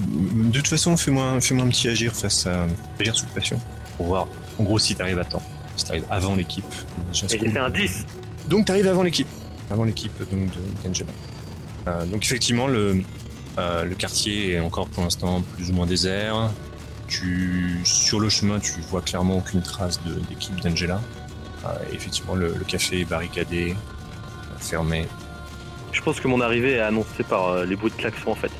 De 0.00 0.50
toute 0.50 0.66
façon, 0.66 0.96
fais-moi 0.96 1.40
fais 1.40 1.58
un 1.58 1.68
petit 1.68 1.88
agir 1.88 2.12
face 2.12 2.46
à 2.46 2.66
agir 2.98 3.14
sous 3.14 3.26
pression 3.26 3.60
pour 3.96 4.06
voir 4.06 4.28
en 4.58 4.64
gros 4.64 4.78
si 4.78 4.94
t'arrives 4.94 5.18
à 5.18 5.24
temps, 5.24 5.42
si 5.76 5.84
t'arrives 5.84 6.06
avant 6.10 6.34
l'équipe. 6.34 6.64
J'ai 7.12 7.28
fait 7.28 7.58
un 7.58 7.70
10 7.70 8.04
Donc 8.48 8.66
t'arrives 8.66 8.88
avant 8.88 9.02
l'équipe, 9.02 9.28
avant 9.70 9.84
l'équipe 9.84 10.12
donc, 10.30 10.50
de 10.50 11.04
euh, 11.86 12.06
donc 12.06 12.24
effectivement, 12.24 12.66
le, 12.66 13.02
euh, 13.58 13.84
le 13.84 13.94
quartier 13.94 14.52
est 14.52 14.60
encore 14.60 14.88
pour 14.88 15.04
l'instant 15.04 15.42
plus 15.54 15.70
ou 15.70 15.74
moins 15.74 15.86
désert. 15.86 16.50
Tu, 17.06 17.80
sur 17.84 18.18
le 18.18 18.30
chemin, 18.30 18.58
tu 18.58 18.80
vois 18.80 19.02
clairement 19.02 19.36
aucune 19.38 19.62
trace 19.62 20.00
d'équipe 20.28 20.58
d'Angela. 20.60 21.00
Euh, 21.66 21.68
effectivement, 21.92 22.34
le, 22.34 22.54
café 22.66 23.02
est 23.02 23.04
barricadé, 23.04 23.76
fermé. 24.58 25.06
Je 25.92 26.00
pense 26.00 26.18
que 26.18 26.26
mon 26.26 26.40
arrivée 26.40 26.72
est 26.72 26.80
annoncée 26.80 27.22
par 27.22 27.64
les 27.64 27.76
bruits 27.76 27.90
de 27.90 27.96
klaxon 27.96 28.32
en 28.32 28.34
fait 28.34 28.50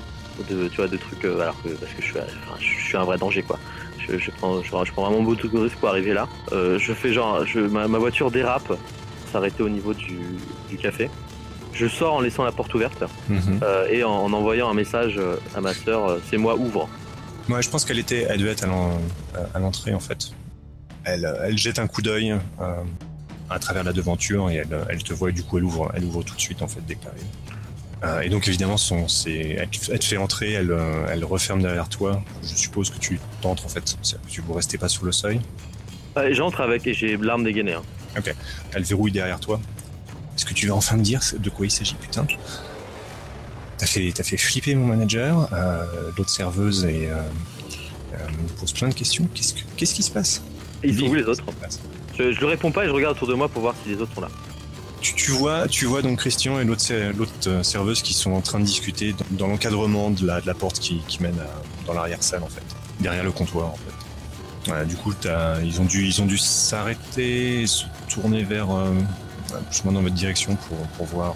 de, 0.50 0.68
tu 0.68 0.76
vois, 0.76 0.88
de 0.88 0.96
trucs, 0.96 1.24
euh, 1.24 1.40
alors 1.40 1.60
que, 1.62 1.68
parce 1.70 1.92
que 1.92 2.02
je 2.02 2.06
suis, 2.06 2.18
je 2.60 2.84
suis 2.86 2.96
un 2.96 3.04
vrai 3.04 3.18
danger, 3.18 3.42
quoi. 3.42 3.58
Je, 3.98 4.18
je, 4.18 4.30
prends, 4.30 4.62
je, 4.62 4.68
prends 4.68 4.84
vraiment 4.84 5.22
beaucoup 5.22 5.48
de 5.48 5.58
risques 5.58 5.76
pour 5.76 5.88
arriver 5.88 6.12
là. 6.12 6.28
Euh, 6.52 6.78
je 6.78 6.92
fais 6.92 7.12
genre, 7.12 7.46
je, 7.46 7.60
ma, 7.60 7.86
voiture 7.86 8.30
dérape, 8.30 8.72
s'arrêter 9.32 9.62
au 9.62 9.68
niveau 9.68 9.94
du, 9.94 10.18
du, 10.68 10.76
café. 10.76 11.08
Je 11.72 11.88
sors 11.88 12.14
en 12.14 12.20
laissant 12.20 12.44
la 12.44 12.52
porte 12.52 12.72
ouverte 12.74 13.02
mhm. 13.28 13.60
euh, 13.62 13.88
et 13.88 14.04
en, 14.04 14.32
envoyant 14.32 14.68
un 14.70 14.74
message 14.74 15.18
à 15.56 15.60
ma 15.60 15.72
soeur, 15.72 16.18
c'est 16.28 16.36
moi, 16.36 16.56
ouvre. 16.56 16.88
Moi, 17.48 17.60
je 17.60 17.68
pense 17.70 17.84
qu'elle 17.84 17.98
était, 17.98 18.26
elle 18.28 18.40
devait 18.40 18.52
être 18.52 18.66
à 19.54 19.58
l'entrée 19.58 19.94
en 19.94 20.00
fait. 20.00 20.32
Elle, 21.04 21.30
elle 21.42 21.58
jette 21.58 21.78
un 21.78 21.86
coup 21.86 22.00
d'œil 22.00 22.34
à 23.50 23.58
travers 23.58 23.84
la 23.84 23.92
devanture 23.92 24.50
et 24.50 24.56
elle, 24.56 24.86
elle, 24.88 25.02
te 25.02 25.12
voit 25.12 25.30
et 25.30 25.32
du 25.32 25.42
coup 25.42 25.58
elle 25.58 25.64
ouvre, 25.64 25.92
elle 25.94 26.04
ouvre 26.04 26.22
tout 26.22 26.34
de 26.34 26.40
suite 26.40 26.62
en 26.62 26.68
fait 26.68 26.80
dès 26.86 26.94
que 26.94 27.06
euh, 28.04 28.20
et 28.20 28.28
donc 28.28 28.48
évidemment, 28.48 28.76
son, 28.76 29.06
elle, 29.26 29.68
te 29.68 30.04
fait 30.04 30.16
entrer, 30.16 30.52
elle, 30.52 30.70
euh, 30.70 31.06
elle 31.10 31.24
referme 31.24 31.62
derrière 31.62 31.88
toi. 31.88 32.22
Je 32.42 32.54
suppose 32.54 32.90
que 32.90 32.98
tu 32.98 33.18
t'entres 33.40 33.64
en 33.64 33.68
fait, 33.68 33.96
tu 34.28 34.40
vous 34.40 34.52
restez 34.52 34.78
pas 34.78 34.88
sur 34.88 35.04
le 35.04 35.12
seuil. 35.12 35.40
J'entre 36.30 36.60
avec 36.60 36.86
et 36.86 36.94
j'ai 36.94 37.16
l'arme 37.16 37.44
dégainée. 37.44 37.74
Hein. 37.74 37.82
Ok. 38.16 38.34
Elle 38.72 38.84
verrouille 38.84 39.12
derrière 39.12 39.40
toi. 39.40 39.60
Est-ce 40.36 40.44
que 40.44 40.54
tu 40.54 40.68
vas 40.68 40.74
enfin 40.74 40.96
me 40.96 41.02
dire 41.02 41.20
de 41.38 41.50
quoi 41.50 41.66
il 41.66 41.70
s'agit, 41.70 41.94
putain? 41.94 42.26
T'as 43.78 43.86
fait, 43.86 44.12
as 44.18 44.22
fait 44.22 44.36
flipper 44.36 44.74
mon 44.74 44.86
manager, 44.86 45.48
euh, 45.52 45.84
l'autre 46.16 46.30
serveuse 46.30 46.84
et 46.84 47.08
me 47.08 48.48
pose 48.60 48.72
plein 48.72 48.88
de 48.88 48.94
questions. 48.94 49.28
Qu'est-ce, 49.34 49.54
qu'est-ce 49.76 49.94
qui 49.94 50.02
se 50.02 50.10
passe? 50.10 50.42
Ils 50.82 50.98
sont 50.98 51.06
où 51.06 51.14
les 51.14 51.24
autres 51.24 51.44
je, 52.16 52.30
je 52.30 52.40
ne 52.40 52.46
réponds 52.46 52.70
pas 52.70 52.84
et 52.84 52.86
je 52.86 52.92
regarde 52.92 53.16
autour 53.16 53.26
de 53.26 53.34
moi 53.34 53.48
pour 53.48 53.62
voir 53.62 53.74
si 53.82 53.88
les 53.88 53.96
autres 53.96 54.14
sont 54.14 54.20
là 54.20 54.28
tu, 55.12 55.30
vois, 55.32 55.68
tu 55.68 55.84
vois 55.84 56.02
donc 56.02 56.18
Christian 56.18 56.58
et 56.58 56.64
l'autre 56.64 56.84
euh, 57.46 57.62
serveuse 57.62 58.02
qui 58.02 58.14
sont 58.14 58.32
en 58.32 58.40
train 58.40 58.58
de 58.58 58.64
discuter 58.64 59.14
dans, 59.32 59.46
l'encadrement 59.46 60.10
de 60.10 60.26
la, 60.26 60.54
porte 60.54 60.78
qui, 60.78 61.02
mène 61.20 61.36
dans 61.86 61.92
l'arrière-salle 61.92 62.42
en 62.42 62.48
fait, 62.48 62.64
derrière 63.00 63.24
le 63.24 63.32
comptoir 63.32 63.66
en 63.66 63.76
fait. 63.76 64.84
du 64.86 64.96
coup, 64.96 65.12
ils 65.62 65.80
ont 65.80 66.26
dû, 66.26 66.38
s'arrêter, 66.38 67.66
se 67.66 67.84
tourner 68.08 68.42
vers 68.42 68.70
euh, 68.70 68.92
plus 69.70 69.82
dans 69.84 70.00
votre 70.00 70.14
direction 70.14 70.56
pour, 70.96 71.06
voir. 71.06 71.34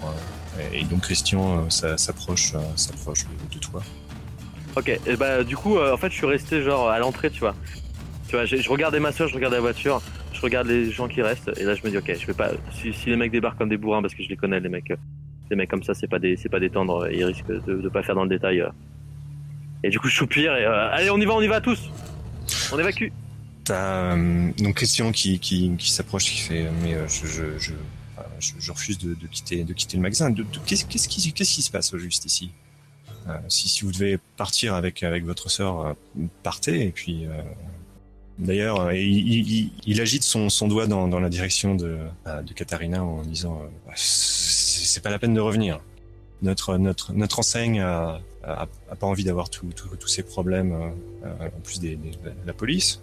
Euh, 0.57 0.61
et 0.73 0.83
donc 0.83 1.01
Christian 1.01 1.69
s'approche, 1.69 2.53
s'approche 2.75 3.25
de, 3.53 3.59
toi. 3.59 3.81
Ok, 4.75 4.89
et 4.89 5.15
bah 5.15 5.43
du 5.43 5.55
coup, 5.55 5.79
en 5.79 5.95
fait, 5.95 6.09
je 6.09 6.15
suis 6.15 6.25
resté 6.25 6.63
genre 6.63 6.89
à 6.89 6.99
l'entrée, 6.99 7.29
tu 7.29 7.39
vois. 7.39 7.55
Tu 8.27 8.35
vois, 8.35 8.45
je 8.45 8.69
regardais 8.69 8.99
ma 8.99 9.11
soeur, 9.11 9.27
je 9.29 9.35
regardais 9.35 9.55
la 9.55 9.61
voiture 9.61 10.01
je 10.39 10.43
regarde 10.45 10.67
les 10.67 10.89
gens 10.89 11.09
qui 11.09 11.21
restent 11.21 11.51
et 11.57 11.65
là 11.65 11.75
je 11.75 11.83
me 11.83 11.89
dis 11.89 11.97
ok 11.97 12.15
je 12.17 12.25
vais 12.25 12.33
pas 12.33 12.51
si, 12.71 12.93
les 13.07 13.17
mecs 13.17 13.31
débarquent 13.31 13.57
comme 13.57 13.67
des 13.67 13.75
bourrins 13.75 14.01
parce 14.01 14.13
que 14.13 14.23
je 14.23 14.29
les 14.29 14.37
connais 14.37 14.61
les 14.61 14.69
mecs 14.69 14.93
les 15.49 15.55
mecs 15.57 15.69
comme 15.69 15.83
ça 15.83 15.93
c'est 15.93 16.07
pas 16.07 16.17
des 16.17 16.37
c'est 16.37 16.47
pas 16.47 16.61
des 16.61 16.71
ils 17.11 17.25
risquent 17.25 17.47
de, 17.47 17.81
de 17.81 17.89
pas 17.89 18.03
faire 18.03 18.15
dans 18.15 18.23
le 18.23 18.29
détail 18.29 18.61
euh. 18.61 18.69
et 19.83 19.89
du 19.89 19.99
coup 19.99 20.07
je 20.07 20.15
soupire 20.15 20.55
et 20.55 20.63
euh, 20.63 20.91
allez 20.91 21.09
on 21.09 21.17
y 21.17 21.25
va 21.25 21.33
on 21.33 21.41
y 21.41 21.47
va 21.47 21.59
tous. 21.59 21.91
On 22.71 22.79
évacue. 22.79 23.09
T'as 23.65 24.15
euh, 24.15 24.51
donc 24.59 24.75
Christian 24.75 25.11
qui 25.11 25.39
qui, 25.39 25.75
s'approche 25.91 26.23
qui 26.23 26.39
fait 26.39 26.67
mais 26.81 26.95
je 27.09 27.73
je, 28.39 28.71
refuse 28.71 28.97
de, 28.97 29.13
quitter 29.27 29.65
de 29.65 29.73
quitter 29.73 29.97
le 29.97 30.03
magasin. 30.03 30.33
Qu'est-ce 30.65 30.85
qu'est-ce 30.85 31.09
qui 31.55 31.61
se 31.61 31.69
passe 31.69 31.93
juste 31.97 32.25
ici? 32.25 32.51
Si, 33.49 33.67
si 33.67 33.83
vous 33.83 33.91
devez 33.91 34.17
partir 34.37 34.73
avec 34.73 35.03
avec 35.03 35.25
votre 35.25 35.49
sœur 35.51 35.97
partez 36.43 36.87
et 36.87 36.91
puis 36.91 37.27
D'ailleurs, 38.39 38.79
euh, 38.79 38.93
il, 38.95 40.01
agite 40.01 40.23
son, 40.23 40.67
doigt 40.67 40.87
dans, 40.87 41.19
la 41.19 41.29
direction 41.29 41.75
de, 41.75 41.97
euh, 42.25 42.41
de 42.41 42.53
Katharina 42.53 43.03
en 43.03 43.21
disant 43.23 43.61
euh, 43.61 43.91
c'est 43.95 45.03
pas 45.03 45.09
la 45.09 45.19
peine 45.19 45.33
de 45.33 45.41
revenir. 45.41 45.81
Notre, 46.41 46.77
notre, 46.77 47.11
notre 47.11 47.39
enseigne 47.39 47.81
a, 47.81 48.21
pas 48.43 49.07
envie 49.07 49.25
d'avoir 49.25 49.49
tous 49.49 50.07
ces 50.07 50.23
problèmes 50.23 50.71
en 50.73 51.59
plus 51.61 51.81
de 51.81 51.97
la 52.47 52.53
police. 52.53 53.01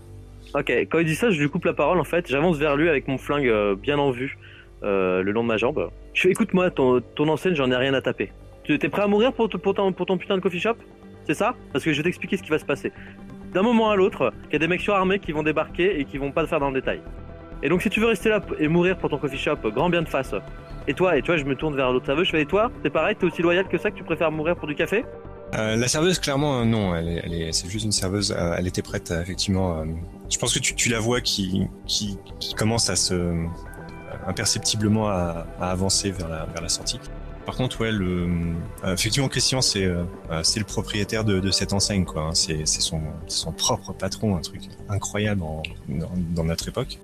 Ok, 0.54 0.70
quand 0.70 0.98
il 1.00 1.04
dit 1.04 1.14
ça, 1.14 1.30
je 1.30 1.38
lui 1.38 1.50
coupe 1.50 1.66
la 1.66 1.74
parole 1.74 2.00
en 2.00 2.04
fait. 2.04 2.26
J'avance 2.28 2.56
vers 2.56 2.76
lui 2.76 2.88
avec 2.88 3.06
mon 3.06 3.18
flingue 3.18 3.74
bien 3.74 3.98
en 3.98 4.10
vue 4.10 4.38
le 4.82 5.30
long 5.30 5.42
de 5.42 5.48
ma 5.48 5.58
jambe. 5.58 5.90
Je 6.14 6.22
fais 6.22 6.30
écoute-moi, 6.30 6.70
ton, 6.70 7.02
ton 7.14 7.28
enseigne, 7.28 7.54
j'en 7.54 7.70
ai 7.70 7.76
rien 7.76 7.92
à 7.92 8.00
taper. 8.00 8.32
Tu 8.64 8.72
es 8.72 8.88
prêt 8.88 9.02
à 9.02 9.06
mourir 9.06 9.34
pour, 9.34 9.50
pour, 9.50 9.74
ton, 9.74 9.92
pour 9.92 10.06
ton 10.06 10.16
putain 10.16 10.36
de 10.36 10.40
coffee 10.40 10.60
shop? 10.60 10.76
C'est 11.26 11.34
ça? 11.34 11.54
Parce 11.74 11.84
que 11.84 11.92
je 11.92 11.98
vais 11.98 12.04
t'expliquer 12.04 12.38
ce 12.38 12.42
qui 12.42 12.50
va 12.50 12.58
se 12.58 12.64
passer 12.64 12.90
d'un 13.56 13.62
moment 13.62 13.90
à 13.90 13.96
l'autre 13.96 14.34
qu'il 14.44 14.52
y 14.52 14.56
a 14.56 14.58
des 14.58 14.68
mecs 14.68 14.82
surarmés 14.82 15.18
qui 15.18 15.32
vont 15.32 15.42
débarquer 15.42 15.98
et 15.98 16.04
qui 16.04 16.18
vont 16.18 16.30
pas 16.30 16.42
le 16.42 16.46
faire 16.46 16.60
dans 16.60 16.68
le 16.68 16.78
détail. 16.78 17.00
Et 17.62 17.70
donc 17.70 17.80
si 17.80 17.88
tu 17.88 18.00
veux 18.00 18.06
rester 18.06 18.28
là 18.28 18.42
et 18.58 18.68
mourir 18.68 18.98
pour 18.98 19.08
ton 19.08 19.16
coffee 19.16 19.38
shop, 19.38 19.56
grand 19.64 19.88
bien 19.88 20.02
de 20.02 20.08
face. 20.08 20.34
Et 20.86 20.92
toi, 20.92 21.16
et 21.16 21.22
toi, 21.22 21.38
je 21.38 21.44
me 21.44 21.56
tourne 21.56 21.74
vers 21.74 21.90
l'autre 21.90 22.04
serveuse, 22.04 22.26
je 22.26 22.32
fais 22.32 22.42
et 22.42 22.46
toi, 22.46 22.70
c'est 22.84 22.90
pareil, 22.90 23.16
t'es 23.16 23.24
aussi 23.24 23.40
loyal 23.40 23.66
que 23.66 23.78
ça 23.78 23.90
que 23.90 23.96
tu 23.96 24.04
préfères 24.04 24.30
mourir 24.30 24.56
pour 24.56 24.68
du 24.68 24.74
café? 24.74 25.06
Euh, 25.54 25.76
La 25.76 25.88
serveuse, 25.88 26.18
clairement, 26.18 26.60
euh, 26.60 26.64
non, 26.64 26.94
elle 26.94 27.08
est, 27.08 27.52
c'est 27.52 27.68
juste 27.68 27.86
une 27.86 27.92
serveuse. 27.92 28.30
Euh, 28.30 28.54
elle 28.58 28.66
était 28.66 28.82
prête, 28.82 29.10
effectivement. 29.10 29.84
je 30.30 30.36
pense 30.36 30.52
que 30.52 30.58
tu, 30.58 30.88
la 30.90 31.00
vois 31.00 31.22
qui, 31.22 31.66
commence 32.56 32.90
à 32.90 32.96
se 32.96 33.14
imperceptiblement 34.26 35.08
à, 35.08 35.46
à 35.60 35.70
avancer 35.70 36.10
vers 36.10 36.28
la, 36.28 36.44
vers 36.44 36.62
la 36.62 36.68
sortie. 36.68 37.00
Par 37.46 37.54
contre, 37.54 37.80
ouais, 37.80 37.92
le, 37.92 38.26
euh, 38.82 38.92
effectivement, 38.92 39.28
Christian, 39.28 39.60
c'est 39.60 39.84
euh, 39.84 40.02
euh, 40.32 40.42
c'est 40.42 40.58
le 40.58 40.66
propriétaire 40.66 41.24
de, 41.24 41.38
de, 41.38 41.50
cette 41.52 41.72
enseigne, 41.72 42.04
quoi. 42.04 42.22
Hein. 42.22 42.34
C'est 42.34 42.66
son, 42.66 43.00
son 43.28 43.52
propre 43.52 43.92
patron, 43.92 44.36
un 44.36 44.40
truc 44.40 44.62
incroyable 44.88 45.42
dans, 45.88 46.44
notre 46.44 46.68
époque. 46.68 46.98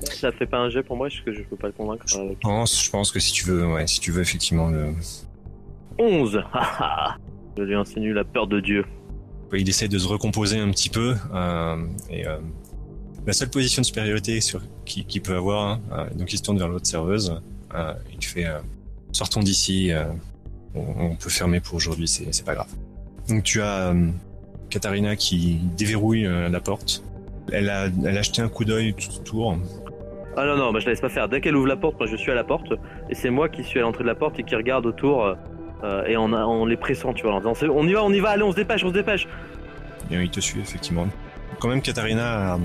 Ça 0.00 0.32
fait 0.32 0.46
pas 0.46 0.58
un 0.58 0.68
jet 0.68 0.82
pour 0.82 0.96
moi, 0.96 1.06
est-ce 1.06 1.22
que 1.22 1.32
je 1.32 1.42
peux 1.42 1.56
pas 1.56 1.68
le 1.68 1.72
convaincre 1.74 2.02
Je 2.08 2.18
pense, 2.40 2.84
je 2.84 2.90
pense 2.90 3.12
que 3.12 3.20
si 3.20 3.32
tu 3.32 3.44
veux, 3.44 3.64
ouais, 3.66 3.86
si 3.86 4.00
tu 4.00 4.10
veux 4.10 4.20
effectivement 4.20 4.68
le. 4.68 4.92
11 5.98 6.42
Je 7.56 7.62
lui 7.62 7.76
enseigne 7.76 8.10
la 8.10 8.24
peur 8.24 8.48
de 8.48 8.58
Dieu. 8.58 8.84
il 9.52 9.68
essaie 9.68 9.86
de 9.86 9.96
se 9.96 10.08
recomposer 10.08 10.58
un 10.58 10.70
petit 10.72 10.90
peu 10.90 11.14
et 12.10 12.24
la 13.26 13.32
seule 13.32 13.48
position 13.48 13.80
de 13.80 13.86
supériorité 13.86 14.40
qu'il 14.84 15.22
peut 15.22 15.36
avoir, 15.36 15.78
hein, 15.92 16.08
donc 16.16 16.32
il 16.32 16.36
se 16.36 16.42
tourne 16.42 16.58
vers 16.58 16.66
l'autre 16.66 16.86
serveuse, 16.86 17.40
il 18.12 18.24
fait 18.24 18.48
sortons 19.14 19.40
d'ici, 19.40 19.92
euh, 19.92 20.04
on, 20.74 21.14
peut 21.14 21.30
fermer 21.30 21.60
pour 21.60 21.76
aujourd'hui, 21.76 22.08
c'est 22.08 22.44
pas 22.44 22.54
grave. 22.54 22.68
Donc 23.28 23.44
tu 23.44 23.62
as 23.62 23.88
euh, 23.88 24.08
Katharina 24.70 25.16
qui 25.16 25.60
déverrouille 25.76 26.26
euh, 26.26 26.48
la 26.48 26.60
porte. 26.60 27.02
Elle 27.52 27.70
a, 27.70 27.86
elle 28.04 28.18
a 28.18 28.22
jeté 28.22 28.42
un 28.42 28.48
coup 28.48 28.64
d'œil 28.64 28.94
tout 28.94 29.14
autour. 29.16 29.56
Ah 30.36 30.46
non, 30.46 30.56
non, 30.56 30.72
bah, 30.72 30.80
je 30.80 30.86
la 30.86 30.92
laisse 30.92 31.00
pas 31.00 31.08
faire. 31.08 31.28
Dès 31.28 31.40
qu'elle 31.40 31.56
ouvre 31.56 31.68
la 31.68 31.76
porte, 31.76 31.98
moi 31.98 32.08
je 32.08 32.16
suis 32.16 32.32
à 32.32 32.34
la 32.34 32.44
porte, 32.44 32.72
et 33.08 33.14
c'est 33.14 33.30
moi 33.30 33.48
qui 33.48 33.62
suis 33.62 33.78
à 33.78 33.82
l'entrée 33.82 34.02
de 34.02 34.08
la 34.08 34.14
porte 34.16 34.38
et 34.38 34.42
qui 34.42 34.56
regarde 34.56 34.84
autour 34.84 35.24
euh, 35.84 36.04
et 36.06 36.16
en, 36.16 36.32
en 36.32 36.66
les 36.66 36.76
pressant, 36.76 37.12
tu 37.12 37.22
vois, 37.22 37.34
en 37.34 37.52
disant 37.52 37.54
on 37.72 37.86
y 37.86 37.92
va, 37.92 38.02
on 38.02 38.12
y 38.12 38.20
va, 38.20 38.30
allez, 38.30 38.42
on 38.42 38.50
se 38.50 38.56
dépêche, 38.56 38.84
on 38.84 38.88
se 38.88 38.94
dépêche. 38.94 39.28
Et 40.10 40.16
il 40.16 40.30
te 40.30 40.40
suit 40.40 40.60
effectivement. 40.60 41.06
Quand 41.60 41.68
même, 41.68 41.82
Katharina, 41.82 42.58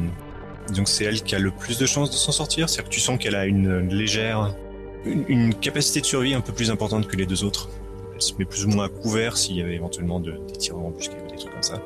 donc 0.75 0.87
c'est 0.87 1.05
elle 1.05 1.21
qui 1.21 1.35
a 1.35 1.39
le 1.39 1.51
plus 1.51 1.77
de 1.77 1.85
chances 1.85 2.09
de 2.09 2.15
s'en 2.15 2.31
sortir. 2.31 2.69
C'est-à-dire 2.69 2.89
que 2.89 2.93
tu 2.93 2.99
sens 2.99 3.19
qu'elle 3.19 3.35
a 3.35 3.45
une 3.45 3.87
légère, 3.89 4.51
une, 5.05 5.53
capacité 5.53 6.01
de 6.01 6.05
survie 6.05 6.33
un 6.33 6.41
peu 6.41 6.53
plus 6.53 6.71
importante 6.71 7.07
que 7.07 7.15
les 7.15 7.25
deux 7.25 7.43
autres. 7.43 7.69
Elle 8.15 8.21
se 8.21 8.33
met 8.37 8.45
plus 8.45 8.65
ou 8.65 8.69
moins 8.69 8.85
à 8.85 8.89
couvert 8.89 9.37
s'il 9.37 9.57
y 9.57 9.61
avait 9.61 9.75
éventuellement 9.75 10.19
de, 10.19 10.31
des 10.31 10.53
tirs 10.53 10.77
embusqués 10.77 11.15
ou 11.25 11.29
des 11.29 11.37
trucs 11.37 11.51
comme 11.51 11.63
ça. 11.63 11.81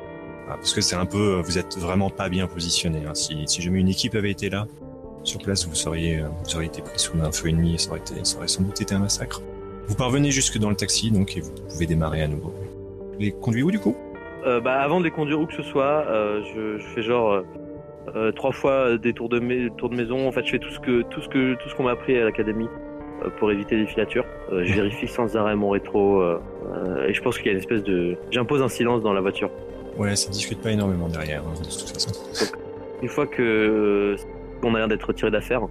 Ah, 0.50 0.56
parce 0.56 0.74
que 0.74 0.82
c'est 0.82 0.96
un 0.96 1.06
peu, 1.06 1.40
vous 1.44 1.58
êtes 1.58 1.78
vraiment 1.78 2.10
pas 2.10 2.30
bien 2.30 2.48
positionné. 2.48 3.04
Hein. 3.08 3.14
Si, 3.14 3.44
si 3.46 3.62
jamais 3.62 3.80
une 3.80 3.90
équipe 3.90 4.16
avait 4.16 4.32
été 4.32 4.50
là, 4.50 4.68
sur 5.24 5.40
place, 5.40 5.68
vous 5.68 5.76
seriez, 5.76 6.20
euh, 6.20 6.28
vous 6.44 6.56
auriez 6.56 6.68
été 6.68 6.82
pris 6.82 7.00
sous 7.00 7.18
un 7.22 7.32
feu 7.32 7.50
ennemi 7.50 7.76
et 7.76 7.78
ça 7.78 7.92
aurait, 7.92 8.00
été, 8.00 8.16
ça 8.24 8.38
aurait 8.38 8.48
sans 8.48 8.64
doute 8.64 8.82
été 8.82 8.94
un 8.94 9.00
massacre. 9.00 9.42
Vous 9.88 9.96
parvenez 9.96 10.32
jusque 10.32 10.58
dans 10.58 10.70
le 10.70 10.76
taxi, 10.76 11.12
donc, 11.12 11.38
et 11.38 11.42
vous 11.42 11.52
pouvez 11.70 11.86
démarrer 11.86 12.24
à 12.24 12.28
nouveau. 12.28 12.54
Les 13.20 13.32
conduis 13.32 13.64
où, 13.64 13.72
du 13.72 13.80
coup? 13.80 13.96
Euh, 14.46 14.60
bah, 14.60 14.82
avant 14.82 15.00
de 15.00 15.06
les 15.06 15.12
conduire 15.12 15.40
où 15.40 15.46
que 15.46 15.54
ce 15.54 15.64
soit, 15.64 16.06
euh, 16.08 16.42
je, 16.54 16.78
je 16.78 16.88
fais 16.88 17.02
genre 17.02 17.32
euh, 17.32 17.44
euh, 18.16 18.32
trois 18.32 18.52
fois 18.52 18.98
des 18.98 19.14
tours 19.14 19.30
de, 19.30 19.70
tours 19.70 19.90
de 19.90 19.96
maison. 19.96 20.28
En 20.28 20.32
fait, 20.32 20.46
je 20.46 20.52
fais 20.52 20.60
tout 20.60 20.70
ce 20.70 20.80
que 20.80 21.02
tout 21.04 21.22
ce 21.22 21.30
que 21.30 21.56
tout 21.56 21.70
ce 21.70 21.76
qu'on 21.76 21.84
m'a 21.84 21.92
appris 21.92 22.18
à 22.18 22.26
l'académie 22.26 22.68
pour 23.38 23.52
éviter 23.52 23.76
les 23.76 23.86
filatures. 23.86 24.26
Euh, 24.52 24.64
je 24.66 24.74
vérifie 24.74 25.08
sans 25.08 25.36
arrêt 25.36 25.56
mon 25.56 25.70
rétro 25.70 26.22
euh, 26.22 26.40
et 27.08 27.14
je 27.14 27.22
pense 27.22 27.38
qu'il 27.38 27.48
y 27.48 27.50
a 27.50 27.52
une 27.54 27.60
espèce 27.60 27.84
de. 27.84 28.16
J'impose 28.32 28.62
un 28.62 28.70
silence 28.70 29.02
dans 29.02 29.14
la 29.14 29.22
voiture. 29.22 29.50
Ouais, 29.98 30.16
ça 30.16 30.30
discute 30.30 30.60
pas 30.60 30.72
énormément 30.72 31.08
derrière, 31.08 31.44
hein, 31.44 31.54
de 31.60 31.64
toute 31.64 31.90
façon. 31.90 32.12
Une 33.02 33.10
fois 33.10 33.28
que 33.28 34.16
on 34.64 34.74
a 34.76 34.80
l'air 34.80 34.88
d'être 34.88 35.04
retiré 35.04 35.30
d'affaire, 35.30 35.62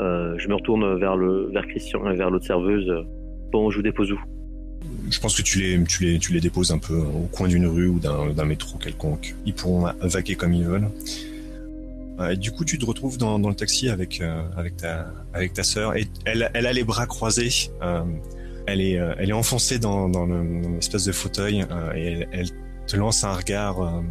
euh, 0.00 0.34
je 0.38 0.48
me 0.48 0.54
retourne 0.54 0.98
vers 0.98 1.16
le 1.16 1.50
vers 1.52 1.66
Christian 1.66 2.10
et 2.10 2.16
vers 2.16 2.30
l'autre 2.30 2.46
serveuse. 2.46 2.90
Bon, 3.52 3.70
je 3.70 3.76
vous 3.76 3.82
dépose 3.82 4.12
où? 4.12 4.18
Je 5.10 5.20
pense 5.20 5.36
que 5.36 5.42
tu 5.42 5.58
les, 5.58 5.84
tu 5.84 6.04
les, 6.04 6.18
tu 6.18 6.32
les 6.32 6.40
déposes 6.40 6.72
un 6.72 6.78
peu 6.78 6.94
au 6.94 7.28
coin 7.32 7.48
d'une 7.48 7.66
rue 7.66 7.88
ou 7.88 7.98
d'un 7.98 8.30
d'un 8.30 8.44
métro 8.44 8.78
quelconque. 8.78 9.34
Ils 9.44 9.54
pourront 9.54 9.86
vaquer 10.00 10.34
comme 10.34 10.54
ils 10.54 10.64
veulent. 10.64 10.88
Euh, 12.20 12.34
du 12.34 12.50
coup, 12.52 12.64
tu 12.64 12.78
te 12.78 12.84
retrouves 12.84 13.16
dans, 13.18 13.38
le 13.38 13.54
taxi 13.54 13.88
avec, 13.88 14.20
euh, 14.20 14.42
ta, 14.76 15.06
avec 15.32 15.52
sœur 15.62 15.96
et 15.96 16.06
elle, 16.26 16.42
a 16.42 16.72
les 16.72 16.84
bras 16.84 17.06
croisés. 17.06 17.70
euh, 17.82 18.04
elle 18.66 18.80
est, 18.80 19.32
enfoncée 19.32 19.78
dans, 19.78 20.08
dans, 20.08 20.26
le, 20.26 20.62
dans 20.62 20.70
l'espèce 20.70 21.06
de 21.06 21.12
fauteuil 21.12 21.64
et 21.96 22.26
elle, 22.32 22.48
te 22.86 22.96
lance 22.96 23.24
un 23.24 23.32
regard. 23.32 24.02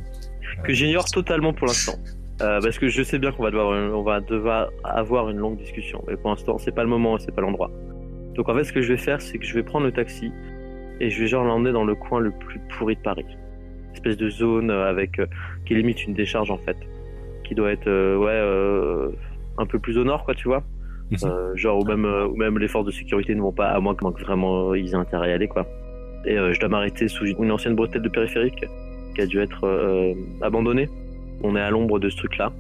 que 0.64 0.74
j'ignore 0.74 1.06
totalement 1.06 1.54
pour 1.54 1.68
l'instant. 1.68 1.96
Parce 2.40 2.80
que 2.80 2.88
je 2.88 3.04
sais 3.04 3.20
bien 3.20 3.32
qu'on 3.32 3.44
va 3.44 4.22
devoir, 4.22 4.70
avoir 4.84 5.30
une 5.30 5.38
longue 5.38 5.58
discussion. 5.58 6.04
Mais 6.08 6.16
pour 6.16 6.32
l'instant, 6.32 6.58
c'est 6.58 6.74
pas 6.74 6.84
le 6.84 6.90
moment 6.90 7.18
et 7.18 7.20
c'est 7.20 7.34
pas 7.34 7.42
l'endroit. 7.42 7.72
Donc 8.36 8.48
en 8.50 8.56
fait, 8.56 8.64
ce 8.64 8.74
que 8.74 8.82
je 8.82 8.94
vais 8.94 8.98
faire, 8.98 9.22
c'est 9.22 9.38
que 9.38 9.46
je 9.46 9.54
vais 9.54 9.64
prendre 9.64 9.86
le 9.86 9.92
taxi 9.92 10.32
et 11.02 11.10
je 11.10 11.20
vais 11.20 11.28
genre 11.28 11.44
l'emmener 11.44 11.72
dans 11.72 11.84
le 11.84 11.96
coin 11.96 12.20
le 12.20 12.32
plus 12.32 12.60
pourri 12.78 12.96
de 12.96 13.02
Paris. 13.02 13.26
Espèce 13.94 14.18
de 14.18 14.30
zone 14.30 14.72
avec 14.72 15.22
qui 15.66 15.76
limite 15.76 16.06
une 16.06 16.14
décharge 16.14 16.52
en 16.52 16.58
fait, 16.58 16.78
qui 17.50 17.56
doit 17.56 17.72
être 17.72 17.88
euh, 17.88 18.16
ouais 18.16 18.30
euh, 18.30 19.10
un 19.58 19.66
peu 19.66 19.80
plus 19.80 19.98
au 19.98 20.04
nord 20.04 20.24
quoi, 20.24 20.36
tu 20.36 20.48
vois. 20.48 20.64
Mhm. 21.12 21.18
Euh, 21.24 21.56
genre 21.56 21.80
où 21.80 21.86
même 21.86 22.08
même 22.38 22.60
les 22.60 22.68
forces 22.68 22.86
de 22.86 22.92
sécurité 22.92 23.34
ne 23.34 23.42
vont 23.42 23.52
pas 23.52 23.70
à 23.70 23.80
moins 23.80 23.96
que, 23.96 24.06
vraiment 24.22 24.76
ils 24.76 24.92
aient 24.92 24.96
intérêt 24.96 25.28
à 25.28 25.32
y 25.32 25.34
aller 25.34 25.48
quoi. 25.48 25.66
Et 26.26 26.38
euh, 26.38 26.54
je 26.54 26.60
dois 26.60 26.70
m'arrêter 26.70 27.08
sous 27.08 27.26
une 27.26 27.52
ancienne 27.52 27.76
bretelle 27.76 28.04
de 28.04 28.10
périphérique 28.10 28.64
qui 29.16 29.22
a 29.22 29.26
dû 29.26 29.40
être 29.40 29.64
euh, 29.64 30.14
abandonnée. 30.42 30.88
On 31.44 31.56
est 31.56 31.62
à 31.62 31.72
l'ombre 31.72 31.98
de 31.98 32.10
ce 32.10 32.18
truc-là. 32.18 32.52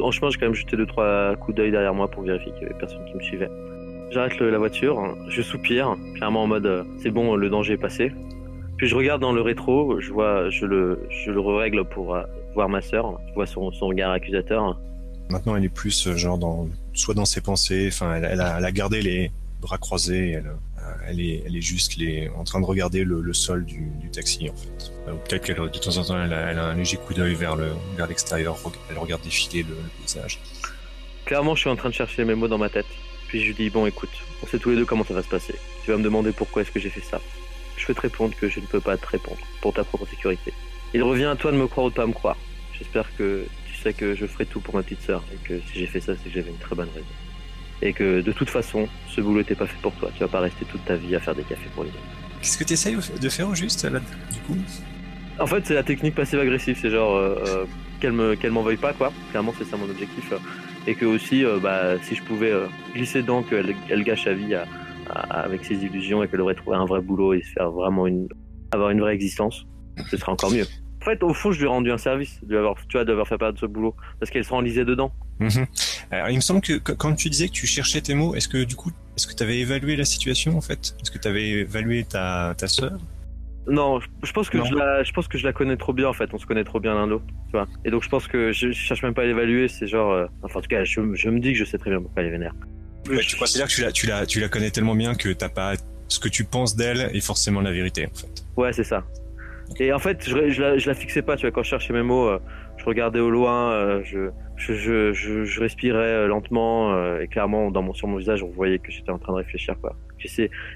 En 0.00 0.10
chemin, 0.10 0.30
j'ai 0.30 0.38
quand 0.38 0.46
même 0.46 0.54
jeté 0.54 0.76
deux 0.76 0.86
trois 0.86 1.36
coups 1.36 1.56
d'œil 1.56 1.70
derrière 1.70 1.94
moi 1.94 2.08
pour 2.08 2.24
vérifier 2.24 2.50
qu'il 2.52 2.62
y 2.62 2.64
avait 2.64 2.78
personne 2.78 3.04
qui 3.04 3.14
me 3.14 3.22
suivait. 3.22 3.50
J'arrête 4.10 4.38
la 4.40 4.58
voiture, 4.58 5.14
je 5.28 5.40
soupire, 5.40 5.96
clairement 6.16 6.42
en 6.42 6.46
mode 6.46 6.86
c'est 6.98 7.10
bon, 7.10 7.36
le 7.36 7.48
danger 7.48 7.74
est 7.74 7.80
passé. 7.80 8.10
Puis 8.78 8.88
je 8.88 8.96
regarde 8.96 9.20
dans 9.20 9.32
le 9.32 9.42
rétro, 9.42 10.00
je 10.00 10.12
vois, 10.12 10.50
je 10.50 10.66
le, 10.66 10.98
je 11.08 11.30
le 11.30 11.40
règle 11.40 11.84
pour 11.84 12.16
voir 12.54 12.68
ma 12.68 12.80
sœur. 12.80 13.18
Je 13.28 13.34
vois 13.34 13.46
son, 13.46 13.72
son 13.72 13.86
regard 13.88 14.12
accusateur. 14.12 14.78
Maintenant, 15.30 15.56
elle 15.56 15.64
est 15.64 15.68
plus 15.68 16.06
euh, 16.06 16.16
genre 16.16 16.38
dans, 16.38 16.68
soit 16.92 17.14
dans 17.14 17.24
ses 17.24 17.40
pensées. 17.40 17.88
Enfin, 17.88 18.16
elle, 18.16 18.24
elle 18.24 18.40
a, 18.40 18.58
elle 18.58 18.64
a 18.64 18.72
gardé 18.72 19.02
les 19.02 19.30
bras 19.60 19.78
croisés. 19.78 20.32
Elle, 20.32 20.46
euh, 20.46 21.08
elle 21.08 21.20
est, 21.20 21.42
elle 21.46 21.56
est 21.56 21.62
juste 21.62 21.96
les, 21.96 22.28
en 22.36 22.44
train 22.44 22.60
de 22.60 22.66
regarder 22.66 23.04
le, 23.04 23.20
le 23.20 23.32
sol 23.32 23.64
du, 23.64 23.88
du 24.00 24.10
taxi 24.10 24.50
en 24.50 24.56
fait. 24.56 24.92
Euh, 25.08 25.12
ou 25.12 25.16
Peut-être 25.28 25.44
qu'elle, 25.44 25.56
de 25.56 25.78
temps 25.78 25.96
en 25.96 26.04
temps, 26.04 26.22
elle 26.22 26.32
a, 26.32 26.66
un 26.66 26.74
léger 26.74 26.96
coup 26.96 27.14
d'œil 27.14 27.34
vers 27.34 27.56
le, 27.56 27.68
vers 27.96 28.06
l'extérieur. 28.06 28.56
Elle 28.90 28.98
regarde 28.98 29.22
défiler 29.22 29.62
le, 29.62 29.70
le 29.70 29.90
paysage. 29.98 30.38
Clairement, 31.24 31.54
je 31.54 31.60
suis 31.60 31.70
en 31.70 31.76
train 31.76 31.88
de 31.88 31.94
chercher 31.94 32.24
mes 32.24 32.34
mots 32.34 32.48
dans 32.48 32.58
ma 32.58 32.68
tête. 32.68 32.86
Puis 33.28 33.40
je 33.40 33.46
lui 33.46 33.54
dis 33.54 33.70
bon, 33.70 33.86
écoute, 33.86 34.10
on 34.42 34.46
sait 34.46 34.58
tous 34.58 34.70
les 34.70 34.76
deux 34.76 34.84
comment 34.84 35.04
ça 35.04 35.14
va 35.14 35.22
se 35.22 35.28
passer. 35.28 35.54
Tu 35.84 35.90
vas 35.90 35.96
me 35.96 36.02
demander 36.02 36.32
pourquoi 36.32 36.62
est-ce 36.62 36.70
que 36.70 36.80
j'ai 36.80 36.90
fait 36.90 37.00
ça. 37.00 37.20
Je 37.76 37.86
vais 37.86 37.94
te 37.94 38.00
répondre 38.00 38.34
que 38.38 38.48
je 38.48 38.60
ne 38.60 38.66
peux 38.66 38.80
pas 38.80 38.96
te 38.96 39.06
répondre 39.06 39.40
pour 39.60 39.72
ta 39.72 39.82
propre 39.84 40.06
sécurité. 40.08 40.52
Il 40.94 41.02
revient 41.02 41.24
à 41.24 41.36
toi 41.36 41.52
de 41.52 41.56
me 41.56 41.66
croire 41.66 41.86
ou 41.86 41.90
de 41.90 41.94
pas 41.94 42.06
me 42.06 42.12
croire. 42.12 42.36
J'espère 42.78 43.06
que 43.16 43.44
tu 43.66 43.74
sais 43.76 43.92
que 43.92 44.14
je 44.14 44.26
ferai 44.26 44.46
tout 44.46 44.60
pour 44.60 44.74
ma 44.74 44.82
petite 44.82 45.00
sœur 45.02 45.22
et 45.32 45.36
que 45.48 45.58
si 45.72 45.78
j'ai 45.78 45.86
fait 45.86 46.00
ça, 46.00 46.12
c'est 46.16 46.28
que 46.28 46.34
j'avais 46.34 46.50
une 46.50 46.58
très 46.58 46.74
bonne 46.76 46.88
raison. 46.94 47.06
Et 47.80 47.92
que 47.92 48.20
de 48.20 48.32
toute 48.32 48.50
façon, 48.50 48.88
ce 49.08 49.20
boulot 49.20 49.38
n'était 49.38 49.54
pas 49.54 49.66
fait 49.66 49.80
pour 49.82 49.92
toi. 49.94 50.10
Tu 50.14 50.20
vas 50.20 50.28
pas 50.28 50.40
rester 50.40 50.64
toute 50.66 50.84
ta 50.84 50.94
vie 50.96 51.16
à 51.16 51.20
faire 51.20 51.34
des 51.34 51.42
cafés 51.42 51.68
pour 51.74 51.84
les 51.84 51.90
autres. 51.90 51.98
Qu'est-ce 52.40 52.58
que 52.58 52.64
tu 52.64 52.72
essayes 52.74 52.96
de 53.20 53.28
faire 53.28 53.48
au 53.48 53.54
juste 53.54 53.84
là, 53.84 54.00
du 54.32 54.38
coup? 54.40 54.56
En 55.38 55.46
fait, 55.46 55.66
c'est 55.66 55.74
la 55.74 55.82
technique 55.82 56.14
passive-agressive. 56.14 56.76
C'est 56.80 56.90
genre 56.90 57.16
euh, 57.16 57.34
euh, 57.46 57.64
qu'elle 58.00 58.12
me 58.12 58.34
qu'elle 58.36 58.52
m'en 58.52 58.62
veuille 58.62 58.76
pas, 58.76 58.92
quoi. 58.92 59.12
Clairement, 59.30 59.52
c'est 59.58 59.64
ça 59.64 59.76
mon 59.76 59.88
objectif. 59.88 60.30
euh. 60.32 60.38
Et 60.86 60.94
que 60.94 61.06
aussi, 61.06 61.44
euh, 61.44 61.58
bah, 61.60 61.94
si 62.02 62.14
je 62.14 62.22
pouvais 62.22 62.50
euh, 62.50 62.66
glisser 62.94 63.22
dedans 63.22 63.42
qu'elle 63.42 63.74
elle 63.88 64.04
gâche 64.04 64.24
sa 64.24 64.34
vie 64.34 64.54
à- 64.54 64.66
à- 65.08 65.40
avec 65.40 65.64
ses 65.64 65.74
illusions 65.76 66.22
et 66.22 66.28
qu'elle 66.28 66.40
aurait 66.40 66.54
trouvé 66.54 66.76
un 66.76 66.84
vrai 66.84 67.00
boulot 67.00 67.34
et 67.34 67.42
se 67.42 67.50
faire 67.50 67.70
vraiment 67.70 68.06
une 68.06 68.28
avoir 68.72 68.90
une 68.90 69.00
vraie 69.00 69.14
existence, 69.14 69.64
ce 70.10 70.16
serait 70.16 70.32
encore 70.32 70.50
mieux. 70.50 70.66
En 71.02 71.04
fait, 71.04 71.22
au 71.24 71.34
fond, 71.34 71.50
je 71.50 71.58
lui 71.58 71.64
ai 71.64 71.68
rendu 71.68 71.90
un 71.90 71.98
service 71.98 72.38
de 72.44 72.56
avoir, 72.56 72.76
tu 72.88 72.96
vois, 72.96 73.04
d'avoir 73.04 73.26
fait 73.26 73.36
perdre 73.36 73.58
ce 73.58 73.66
boulot 73.66 73.96
parce 74.20 74.30
qu'elle 74.30 74.44
se 74.44 74.80
dedans. 74.84 75.12
Mhm. 75.40 75.66
Alors, 76.12 76.28
il 76.30 76.36
me 76.36 76.40
semble 76.40 76.60
que 76.60 76.74
qu- 76.74 76.94
quand 76.94 77.12
tu 77.16 77.28
disais 77.28 77.48
que 77.48 77.52
tu 77.52 77.66
cherchais 77.66 78.00
tes 78.00 78.14
mots, 78.14 78.36
est-ce 78.36 78.46
que 78.48 78.62
du 78.62 78.76
coup, 78.76 78.92
est-ce 79.16 79.26
que 79.26 79.34
tu 79.34 79.42
avais 79.42 79.58
évalué 79.58 79.96
la 79.96 80.04
situation 80.04 80.56
en 80.56 80.60
fait? 80.60 80.94
Est-ce 81.02 81.10
que 81.10 81.18
tu 81.18 81.26
avais 81.26 81.48
évalué 81.48 82.04
ta, 82.04 82.54
ta 82.56 82.68
sœur? 82.68 82.92
Non, 83.66 83.98
je, 83.98 84.06
je 84.22 84.30
pense 84.32 84.48
que 84.48 84.58
Non. 84.58 84.64
je 84.64 84.74
la, 84.76 85.02
je 85.02 85.10
pense 85.12 85.26
que 85.26 85.38
je 85.38 85.44
la 85.44 85.52
connais 85.52 85.76
trop 85.76 85.92
bien 85.92 86.06
en 86.06 86.12
fait. 86.12 86.30
On 86.32 86.38
se 86.38 86.46
connaît 86.46 86.62
trop 86.62 86.78
bien 86.78 86.94
l'un 86.94 87.08
l'autre, 87.08 87.24
tu 87.26 87.52
vois. 87.52 87.66
Et 87.84 87.90
donc 87.90 88.04
je 88.04 88.08
pense 88.08 88.28
que 88.28 88.52
je, 88.52 88.68
je 88.68 88.72
cherche 88.72 89.02
même 89.02 89.14
pas 89.14 89.22
à 89.22 89.26
l'évaluer. 89.26 89.66
C'est 89.66 89.88
genre, 89.88 90.12
euh, 90.12 90.26
enfin 90.44 90.60
en 90.60 90.62
tout 90.62 90.68
cas, 90.68 90.84
je, 90.84 91.00
je 91.14 91.30
me 91.30 91.40
dis 91.40 91.52
que 91.52 91.58
je 91.58 91.64
sais 91.64 91.78
très 91.78 91.90
bien 91.90 92.00
pourquoi 92.00 92.22
elle 92.22 92.28
est 92.28 92.32
vénère. 92.32 92.54
Ouais, 93.08 93.18
Tu 93.18 93.34
considères 93.36 93.66
que 93.66 93.72
tu 93.72 93.80
la, 93.82 93.90
tu, 93.90 94.06
la, 94.06 94.24
tu 94.26 94.38
la 94.38 94.48
connais 94.48 94.70
tellement 94.70 94.94
bien 94.94 95.16
que 95.16 95.30
t'as 95.32 95.48
pas 95.48 95.74
ce 96.06 96.20
que 96.20 96.28
tu 96.28 96.44
penses 96.44 96.76
d'elle 96.76 97.10
est 97.12 97.20
forcément 97.24 97.60
la 97.60 97.72
vérité 97.72 98.06
en 98.06 98.14
fait. 98.16 98.44
Ouais, 98.56 98.72
c'est 98.72 98.84
ça. 98.84 99.02
Et 99.80 99.92
en 99.92 99.98
fait, 99.98 100.28
je, 100.28 100.50
je, 100.50 100.62
la, 100.62 100.78
je 100.78 100.86
la 100.88 100.94
fixais 100.94 101.22
pas, 101.22 101.36
tu 101.36 101.46
vois, 101.46 101.50
quand 101.52 101.62
je 101.62 101.70
cherchais 101.70 101.92
mes 101.92 102.02
mots, 102.02 102.26
euh, 102.26 102.38
je 102.76 102.84
regardais 102.84 103.20
au 103.20 103.30
loin, 103.30 103.72
euh, 103.72 104.02
je, 104.04 104.30
je, 104.56 104.74
je, 104.74 105.12
je, 105.12 105.44
je 105.44 105.60
respirais 105.60 105.98
euh, 105.98 106.26
lentement, 106.26 106.94
et 107.18 107.26
clairement, 107.28 107.70
dans 107.70 107.82
mon, 107.82 107.92
sur 107.94 108.06
mon 108.08 108.16
visage, 108.16 108.42
on 108.42 108.50
voyait 108.50 108.78
que 108.78 108.90
j'étais 108.92 109.10
en 109.10 109.18
train 109.18 109.32
de 109.32 109.38
réfléchir, 109.38 109.74
quoi. 109.80 109.96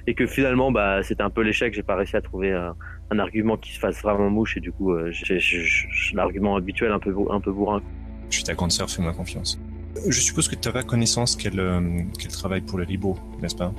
Et 0.08 0.14
que 0.14 0.26
finalement, 0.26 0.72
bah, 0.72 1.02
c'était 1.04 1.22
un 1.22 1.30
peu 1.30 1.42
l'échec, 1.42 1.72
j'ai 1.72 1.84
pas 1.84 1.94
réussi 1.94 2.16
à 2.16 2.20
trouver 2.20 2.52
un, 2.52 2.74
un 3.10 3.18
argument 3.20 3.56
qui 3.56 3.72
se 3.72 3.78
fasse 3.78 4.02
vraiment 4.02 4.28
mouche, 4.28 4.56
et 4.56 4.60
du 4.60 4.72
coup, 4.72 4.92
l'argument 6.14 6.56
habituel 6.56 6.90
un 6.90 6.98
peu, 6.98 7.12
bourr- 7.12 7.32
un 7.32 7.40
peu 7.40 7.52
bourrin. 7.52 7.80
Je 8.30 8.36
suis 8.36 8.44
ta 8.44 8.54
grande 8.54 8.72
sœur, 8.72 8.90
fais-moi 8.90 9.12
confiance. 9.12 9.60
Je 10.08 10.20
suppose 10.20 10.48
que 10.48 10.56
tu 10.56 10.70
pas 10.72 10.82
connaissance 10.82 11.36
qu'elle 11.36 11.60
euh, 11.60 11.80
travaille 12.32 12.60
pour 12.60 12.76
le 12.78 12.84
Libo, 12.84 13.16
n'est-ce 13.40 13.54
pas? 13.54 13.72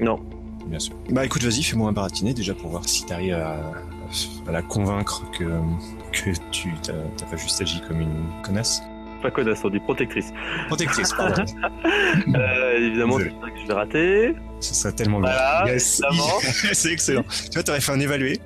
Non. 0.00 0.20
Bien 0.66 0.78
sûr. 0.78 0.94
Bah 1.10 1.24
écoute, 1.24 1.42
vas-y, 1.42 1.62
fais-moi 1.62 1.88
un 1.88 1.92
baratiner 1.92 2.32
déjà 2.32 2.54
pour 2.54 2.70
voir 2.70 2.84
si 2.88 3.04
t'arrives 3.04 3.34
à, 3.34 3.56
à 4.48 4.52
la 4.52 4.62
convaincre 4.62 5.22
que, 5.32 5.44
que 6.12 6.30
tu 6.50 6.74
t'as 6.82 6.92
pas 7.26 7.36
juste 7.36 7.60
agi 7.62 7.80
comme 7.86 8.00
une 8.00 8.24
connasse. 8.42 8.82
Pas 9.22 9.30
connasse, 9.30 9.60
on 9.64 9.68
dit 9.70 9.80
protectrice. 9.80 10.32
Protectrice, 10.68 11.12
pardon. 11.12 11.44
Euh, 12.34 12.76
évidemment, 12.78 13.18
c'est 13.18 13.30
ça 13.30 13.50
que 13.50 13.60
je 13.62 13.66
vais 13.68 13.72
rater. 13.74 14.34
Ce 14.60 14.74
serait 14.74 14.92
tellement 14.92 15.20
bien. 15.20 15.30
Voilà, 15.30 15.64
Yes. 15.72 16.00
évidemment. 16.10 16.32
C'est 16.72 16.92
excellent. 16.92 17.22
Tu 17.22 17.50
vois, 17.54 17.62
t'aurais 17.62 17.80
fait 17.80 17.92
un 17.92 18.00
évalué, 18.00 18.40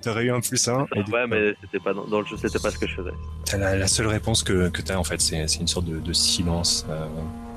t'aurais 0.00 0.24
eu 0.24 0.30
un 0.32 0.40
plus 0.40 0.66
un. 0.68 0.86
et 0.94 1.00
Ouais, 1.10 1.26
mais 1.28 1.54
c'était 1.60 1.78
pas 1.80 1.92
dans, 1.92 2.06
dans 2.06 2.20
le 2.20 2.26
jeu, 2.26 2.36
c'était 2.40 2.58
pas 2.58 2.70
ce 2.70 2.78
que 2.78 2.86
je 2.88 2.94
faisais. 2.94 3.10
T'as 3.44 3.58
la, 3.58 3.76
la 3.76 3.86
seule 3.86 4.06
réponse 4.06 4.42
que, 4.42 4.68
que 4.70 4.80
t'as 4.80 4.96
en 4.96 5.04
fait, 5.04 5.20
c'est 5.20 5.46
c'est 5.48 5.60
une 5.60 5.68
sorte 5.68 5.84
de, 5.86 5.98
de 6.00 6.12
silence. 6.14 6.86
euh. 6.88 7.06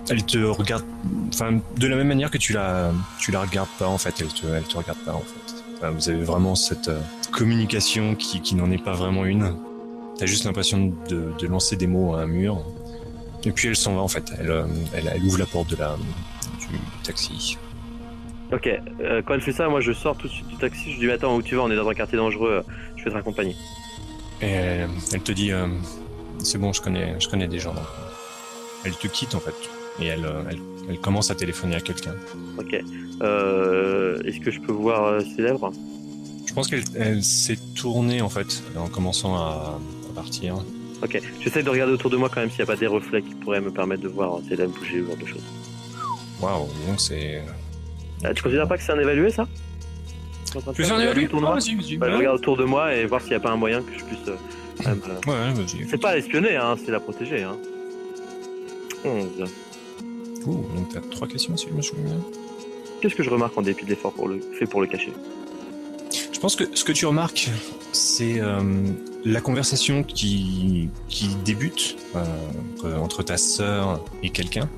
Elle 0.09 0.25
te 0.25 0.37
regarde, 0.39 0.83
enfin, 1.33 1.59
de 1.77 1.87
la 1.87 1.95
même 1.95 2.07
manière 2.09 2.29
que 2.29 2.37
tu 2.37 2.51
la, 2.51 2.91
tu 3.19 3.31
la 3.31 3.39
regardes 3.39 3.69
pas 3.79 3.87
en 3.87 3.97
fait. 3.97 4.13
Elle 4.19 4.27
te, 4.27 4.45
elle 4.47 4.63
te 4.63 4.75
regarde 4.77 4.99
pas 5.05 5.13
en 5.13 5.21
fait. 5.21 5.62
Vous 5.81 6.09
avez 6.09 6.23
vraiment 6.23 6.55
cette 6.55 6.87
euh, 6.87 6.99
communication 7.31 8.15
qui, 8.15 8.41
qui 8.41 8.55
n'en 8.55 8.71
est 8.71 8.81
pas 8.81 8.93
vraiment 8.93 9.25
une. 9.25 9.55
T'as 10.17 10.25
juste 10.25 10.45
l'impression 10.45 10.93
de, 11.09 11.31
de 11.37 11.47
lancer 11.47 11.75
des 11.75 11.87
mots 11.87 12.15
à 12.15 12.21
un 12.21 12.27
mur. 12.27 12.63
Et 13.43 13.51
puis 13.51 13.67
elle 13.67 13.75
s'en 13.75 13.95
va 13.95 14.01
en 14.01 14.07
fait. 14.07 14.31
Elle, 14.39 14.51
euh, 14.51 14.65
elle, 14.93 15.11
elle 15.13 15.23
ouvre 15.23 15.39
la 15.39 15.45
porte 15.45 15.69
de 15.69 15.75
la, 15.75 15.97
du 16.59 16.79
taxi. 17.03 17.57
Ok, 18.51 18.69
euh, 19.01 19.21
quand 19.25 19.33
elle 19.33 19.41
fait 19.41 19.51
ça, 19.51 19.67
moi 19.67 19.81
je 19.81 19.91
sors 19.91 20.15
tout 20.15 20.27
de 20.27 20.31
suite 20.31 20.47
du 20.47 20.55
taxi, 20.57 20.83
je 20.85 20.89
lui 20.91 20.99
dis 20.99 21.05
mais 21.07 21.13
attends 21.13 21.35
où 21.35 21.41
tu 21.41 21.55
vas, 21.55 21.63
on 21.63 21.71
est 21.71 21.75
dans 21.75 21.89
un 21.89 21.93
quartier 21.93 22.17
dangereux, 22.17 22.63
je 22.95 23.03
vais 23.03 23.09
te 23.09 23.15
raccompagner. 23.15 23.55
Et 24.41 24.47
elle, 24.47 24.89
elle 25.11 25.21
te 25.21 25.31
dit, 25.31 25.51
euh, 25.51 25.67
c'est 26.39 26.59
bon, 26.59 26.71
je 26.71 26.81
connais, 26.81 27.19
je 27.19 27.27
connais 27.27 27.47
des 27.47 27.59
gens. 27.59 27.73
Elle 28.85 28.95
te 28.95 29.07
quitte 29.07 29.33
en 29.35 29.39
fait. 29.39 29.55
Et 29.99 30.05
elle, 30.07 30.25
euh, 30.25 30.41
elle, 30.49 30.59
elle 30.89 30.99
commence 30.99 31.31
à 31.31 31.35
téléphoner 31.35 31.75
à 31.75 31.81
quelqu'un. 31.81 32.15
Ok. 32.57 32.75
Euh, 33.21 34.21
Est-ce 34.23 34.39
que 34.39 34.51
je 34.51 34.59
peux 34.59 34.73
voir 34.73 35.05
euh, 35.05 35.19
ses 35.35 35.43
lèvres? 35.43 35.71
Je 36.45 36.53
pense 36.53 36.67
qu'elle 36.67 37.23
s'est 37.23 37.57
tournée 37.75 38.21
en 38.21 38.29
fait 38.29 38.61
en 38.77 38.87
commençant 38.87 39.35
à, 39.35 39.79
partir. 40.13 40.57
Ok, 41.01 41.19
j'essaie 41.41 41.63
de 41.63 41.69
regarder 41.71 41.93
autour 41.93 42.11
de 42.11 42.17
moi 42.17 42.29
quand 42.29 42.39
même 42.39 42.51
s'il 42.51 42.59
n'y 42.59 42.63
a 42.63 42.67
pas 42.67 42.75
des 42.75 42.85
reflets 42.85 43.23
qui 43.23 43.33
pourraient 43.33 43.59
me 43.59 43.71
permettre 43.71 44.03
de 44.03 44.07
voir 44.07 44.39
si 44.45 44.53
elle 44.53 44.61
aime 44.61 44.69
bouger 44.69 45.01
ou 45.01 45.07
genre 45.07 45.17
de 45.17 45.25
choses. 45.25 45.41
Waouh, 46.39 46.67
donc 46.87 46.99
c'est. 46.99 47.41
Euh, 48.23 48.33
tu 48.33 48.43
considères 48.43 48.67
pas 48.67 48.77
que 48.77 48.83
c'est 48.83 48.91
un 48.91 48.99
évalué 48.99 49.31
ça? 49.31 49.47
Tu 50.45 50.59
veux 50.59 50.73
faire 50.73 50.95
un 50.95 50.99
évalué 50.99 51.27
bah, 51.27 52.11
Je 52.11 52.15
regarde 52.15 52.35
autour 52.35 52.57
de 52.57 52.63
moi 52.63 52.93
et 52.93 53.07
voir 53.07 53.21
s'il 53.21 53.31
n'y 53.31 53.37
a 53.37 53.39
pas 53.39 53.49
un 53.49 53.57
moyen 53.57 53.81
que 53.81 53.97
je 53.97 54.03
puisse. 54.05 54.19
Euh, 54.27 54.93
ouais, 55.25 55.53
vas-y. 55.53 55.89
C'est 55.89 55.97
pas 55.97 56.15
l'espionner, 56.15 56.55
hein, 56.55 56.75
c'est 56.85 56.91
la 56.91 56.99
protéger. 56.99 57.41
Hein. 57.41 57.57
11. 59.03 59.49
Ouh, 60.45 60.65
donc 60.75 60.89
t'as 60.93 60.99
trois 60.99 61.27
questions 61.27 61.55
si 61.57 61.67
je 61.69 61.73
me 61.73 61.81
souviens 61.81 62.05
bien. 62.05 62.21
Qu'est-ce 63.01 63.15
que 63.15 63.23
je 63.23 63.29
remarque 63.29 63.57
en 63.57 63.61
dépit 63.61 63.85
de 63.85 63.89
l'effort 63.89 64.13
pour 64.13 64.27
le... 64.27 64.39
fait 64.57 64.65
pour 64.65 64.81
le 64.81 64.87
cacher 64.87 65.11
Je 66.31 66.39
pense 66.39 66.55
que 66.55 66.63
ce 66.73 66.83
que 66.83 66.91
tu 66.91 67.05
remarques, 67.05 67.49
c'est 67.91 68.39
euh, 68.39 68.61
la 69.25 69.41
conversation 69.41 70.03
qui, 70.03 70.89
qui 71.09 71.35
débute 71.43 71.97
euh, 72.15 72.97
entre 72.97 73.23
ta 73.23 73.37
sœur 73.37 74.03
et 74.21 74.29
quelqu'un. 74.29 74.69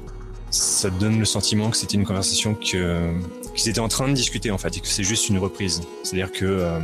Ça 0.50 0.90
te 0.90 1.00
donne 1.00 1.20
le 1.20 1.26
sentiment 1.26 1.70
que 1.70 1.78
c'était 1.78 1.98
une 1.98 2.06
conversation 2.06 2.56
que 2.56 3.12
qu'ils 3.56 3.70
étaient 3.70 3.80
en 3.80 3.88
train 3.88 4.08
de 4.08 4.14
discuter 4.14 4.52
en 4.52 4.58
fait 4.58 4.78
et 4.78 4.80
que 4.80 4.88
c'est 4.88 5.04
juste 5.04 5.30
une 5.30 5.38
reprise. 5.38 5.82
C'est-à-dire 6.04 6.32
que 6.32 6.46
euh, 6.46 6.80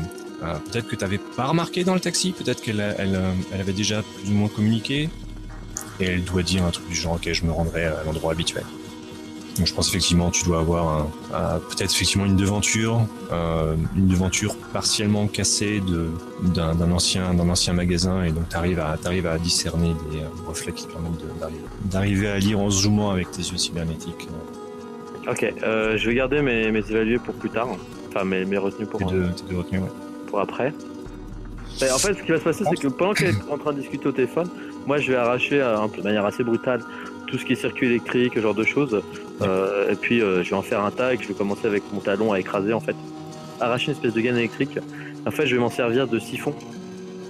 peut-être 0.71 0.87
que 0.87 0.95
tu 0.95 1.03
n'avais 1.03 1.19
pas 1.19 1.45
remarqué 1.45 1.83
dans 1.83 1.93
le 1.93 1.99
taxi, 1.99 2.31
peut-être 2.31 2.61
qu'elle 2.61 2.79
elle, 2.97 3.19
elle 3.53 3.61
avait 3.61 3.73
déjà 3.73 4.03
plus 4.03 4.29
ou 4.29 4.33
moins 4.33 4.47
communiqué, 4.47 5.09
et 6.01 6.05
elle 6.05 6.23
doit 6.23 6.43
dire 6.43 6.65
un 6.65 6.71
truc 6.71 6.87
du 6.87 6.95
genre 6.95 7.13
ok 7.13 7.31
je 7.31 7.45
me 7.45 7.51
rendrai 7.51 7.85
à 7.85 8.03
l'endroit 8.03 8.31
habituel. 8.31 8.63
Donc 9.57 9.67
je 9.67 9.73
pense 9.73 9.89
effectivement 9.89 10.31
tu 10.31 10.45
dois 10.45 10.59
avoir 10.59 11.07
peut-être 11.69 11.93
effectivement 11.93 12.25
une 12.25 12.37
devanture, 12.37 13.05
euh, 13.31 13.75
une 13.95 14.07
devanture 14.07 14.55
partiellement 14.71 15.27
cassée 15.27 15.81
d'un 16.55 16.91
ancien 16.91 17.33
d'un 17.33 17.49
ancien 17.49 17.73
magasin 17.73 18.23
et 18.23 18.31
donc 18.31 18.47
tu 18.49 18.55
arrives 18.55 18.79
à 18.79 18.97
arrives 19.03 19.27
à 19.27 19.37
discerner 19.37 19.93
des 20.09 20.19
euh, 20.19 20.47
reflets 20.47 20.71
qui 20.71 20.85
te 20.85 20.91
permettent 20.93 21.23
d'arriver 21.85 22.29
à 22.29 22.39
lire 22.39 22.59
en 22.59 22.69
zoomant 22.69 23.11
avec 23.11 23.31
tes 23.31 23.41
yeux 23.41 23.57
cybernétiques. 23.57 24.29
Ok, 25.29 25.45
euh, 25.63 25.97
je 25.97 26.09
vais 26.09 26.15
garder 26.15 26.41
mes, 26.41 26.71
mes 26.71 26.79
évalués 26.79 27.19
pour 27.19 27.35
plus 27.35 27.49
tard, 27.49 27.67
enfin 28.09 28.25
mes, 28.25 28.45
mes 28.45 28.57
retenues 28.57 28.87
pour, 28.87 29.01
ouais. 29.01 29.79
pour 30.27 30.39
après. 30.39 30.73
en 31.81 31.97
fait, 31.99 32.13
ce 32.15 32.23
qui 32.23 32.31
va 32.31 32.39
se 32.39 32.43
passer, 32.43 32.63
c'est 32.67 32.79
que 32.79 32.87
pendant 32.87 33.13
qu'elle 33.13 33.35
est 33.35 33.51
en 33.51 33.57
train 33.57 33.73
de 33.73 33.79
discuter 33.79 34.07
au 34.07 34.11
téléphone, 34.11 34.49
moi, 34.87 34.97
je 34.97 35.11
vais 35.11 35.17
arracher 35.17 35.61
euh, 35.61 35.77
de 35.95 36.01
manière 36.01 36.25
assez 36.25 36.43
brutale 36.43 36.81
tout 37.27 37.37
ce 37.37 37.45
qui 37.45 37.53
est 37.53 37.55
circuit 37.55 37.87
électrique, 37.87 38.33
ce 38.35 38.41
genre 38.41 38.53
de 38.53 38.63
choses. 38.63 39.01
Euh, 39.41 39.91
et 39.91 39.95
puis, 39.95 40.21
euh, 40.21 40.43
je 40.43 40.49
vais 40.49 40.55
en 40.55 40.61
faire 40.61 40.83
un 40.83 40.91
tag. 40.91 41.19
Je 41.21 41.27
vais 41.29 41.33
commencer 41.33 41.65
avec 41.65 41.83
mon 41.93 41.99
talon 41.99 42.33
à 42.33 42.39
écraser, 42.39 42.73
en 42.73 42.79
fait. 42.79 42.95
Arracher 43.59 43.87
une 43.87 43.93
espèce 43.93 44.13
de 44.13 44.21
gaine 44.21 44.37
électrique. 44.37 44.77
En 45.25 45.31
fait, 45.31 45.45
je 45.45 45.55
vais 45.55 45.61
m'en 45.61 45.69
servir 45.69 46.07
de 46.07 46.19
siphon. 46.19 46.53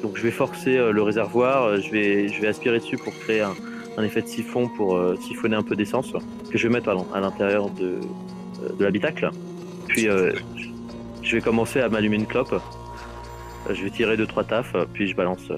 Donc, 0.02 0.18
je 0.18 0.24
vais 0.24 0.32
forcer 0.32 0.78
le 0.92 1.02
réservoir. 1.04 1.78
Je 1.78 1.92
vais, 1.92 2.30
je 2.30 2.42
vais 2.42 2.48
aspirer 2.48 2.80
dessus 2.80 2.98
pour 2.98 3.14
créer 3.14 3.42
un, 3.42 4.04
effet 4.04 4.24
de 4.24 4.28
siphon 4.28 4.68
pour 4.70 5.00
siphonner 5.22 5.56
un 5.56 5.62
peu 5.62 5.76
d'essence 5.76 6.12
que 6.50 6.58
je 6.58 6.68
vais 6.68 6.74
mettre 6.74 6.90
à 7.14 7.20
l'intérieur 7.20 7.70
de, 7.70 8.00
de 8.80 8.84
l'habitacle. 8.84 9.30
Puis, 9.88 10.08
je 11.22 11.36
vais 11.36 11.42
commencer 11.42 11.82
à 11.82 11.90
m'allumer 11.90 12.16
une 12.16 12.26
clope. 12.26 12.60
Je 13.70 13.84
vais 13.84 13.92
tirer 13.92 14.18
deux 14.18 14.26
trois 14.26 14.44
tafs, 14.44 14.76
puis 14.94 15.08
je 15.08 15.16
balance 15.16 15.52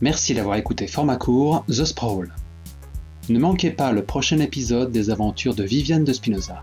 Merci 0.00 0.34
d'avoir 0.34 0.56
écouté 0.56 0.86
format 0.86 1.16
court 1.16 1.64
The 1.68 1.84
Sprawl. 1.84 2.34
Ne 3.28 3.38
manquez 3.38 3.70
pas 3.70 3.92
le 3.92 4.04
prochain 4.04 4.38
épisode 4.38 4.92
des 4.92 5.10
aventures 5.10 5.54
de 5.54 5.64
Viviane 5.64 6.04
de 6.04 6.12
Spinoza. 6.12 6.62